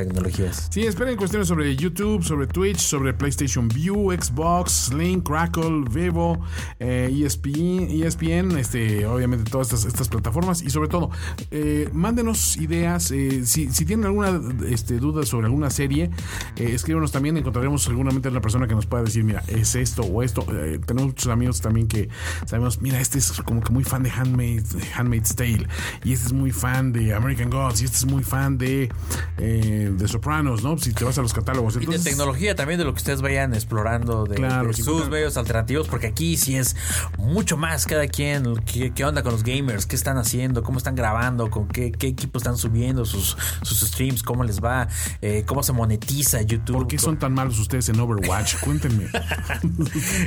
[0.70, 6.38] Sí, esperen cuestiones sobre YouTube, sobre Twitch, sobre PlayStation View, Xbox, Sling, Crackle, Vivo,
[6.78, 10.62] eh, ESPN, ESPN, este, obviamente todas estas, estas plataformas.
[10.62, 11.10] Y sobre todo,
[11.50, 16.10] eh, mándenos ideas, eh, si, si tienen alguna este, duda sobre alguna serie,
[16.56, 20.22] eh, escríbanos también, encontraremos seguramente una persona que nos pueda decir, mira, es esto o
[20.22, 20.46] esto.
[20.52, 22.08] Eh, tenemos muchos amigos también que
[22.46, 25.66] sabemos, mira, este es como que muy fan de Handmaid's, Handmaid's Tale
[26.04, 28.90] y este es muy fan de American Gods y este es muy fan de,
[29.38, 30.08] eh, de
[30.42, 30.78] ¿no?
[30.78, 31.76] Si te vas a los catálogos.
[31.80, 34.96] Y de tecnología también, de lo que ustedes vayan explorando, de, Claro, de sí, sus
[34.96, 35.10] claro.
[35.10, 36.76] medios alternativos, porque aquí sí es
[37.18, 40.94] mucho más cada quien, qué, qué onda con los gamers, qué están haciendo, cómo están
[40.94, 44.88] grabando, con qué, qué equipo están subiendo sus, sus streams, cómo les va,
[45.22, 46.76] eh, cómo se monetiza YouTube.
[46.76, 48.56] ¿Por qué son tan malos ustedes en Overwatch?
[48.60, 49.06] Cuéntenme.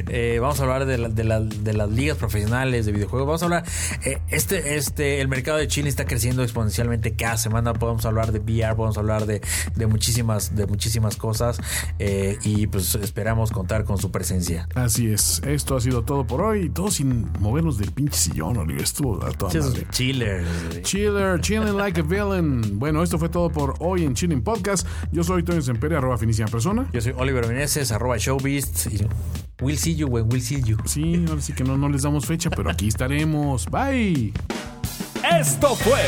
[0.08, 3.28] Eh, vamos a hablar de, la- de la- de las ligas profesionales de videojuegos.
[3.28, 3.64] Vamos a hablar.
[4.04, 7.74] eh, este, este, el mercado de Chile está creciendo exponencialmente cada semana.
[7.74, 9.42] Podemos hablar de VR, podemos hablar de,
[9.76, 11.60] de muchísimas, de muchísimas cosas.
[12.00, 14.68] eh, y pues esperamos contar con su presencia.
[14.74, 16.70] Así es, esto ha sido todo por hoy.
[16.72, 18.82] Todo sin movernos del pinche sillón, Oliver.
[18.82, 19.86] Estuvo a toda madre.
[19.92, 20.44] Chiller.
[20.82, 22.80] Chiller, chilling like a villain.
[22.80, 24.88] Bueno, esto fue todo por hoy en Chilling Podcast.
[25.12, 26.90] Yo soy Toño Sempere, arroba finísima persona.
[26.92, 28.88] Yo soy Oliver Meneses, arroba showbeast.
[28.88, 29.06] y
[29.62, 30.78] We'll see you, when we'll see you.
[30.86, 33.68] Sí, ahora sí que no, no les damos fecha, pero aquí estaremos.
[33.70, 34.34] Bye.
[35.40, 36.02] Esto fue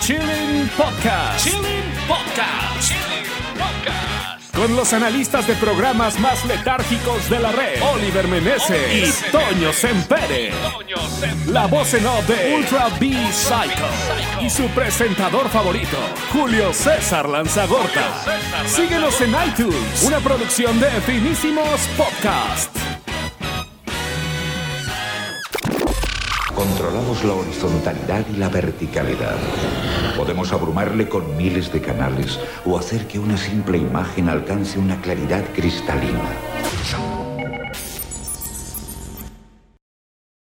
[0.00, 1.44] Chilling Podcast.
[1.44, 1.82] Chilling
[3.56, 4.54] Podcast.
[4.54, 10.50] Con los analistas de programas más letárgicos de la red, Oliver Meneses y Toño Sempere.
[11.48, 13.86] La voz en off de Ultra B Psycho
[14.40, 15.98] y su presentador favorito,
[16.32, 18.24] Julio César Lanzagorta.
[18.66, 22.95] Síguenos en iTunes, una producción de Finísimos Podcast.
[26.56, 29.36] Controlamos la horizontalidad y la verticalidad.
[30.16, 35.44] Podemos abrumarle con miles de canales o hacer que una simple imagen alcance una claridad
[35.54, 37.25] cristalina.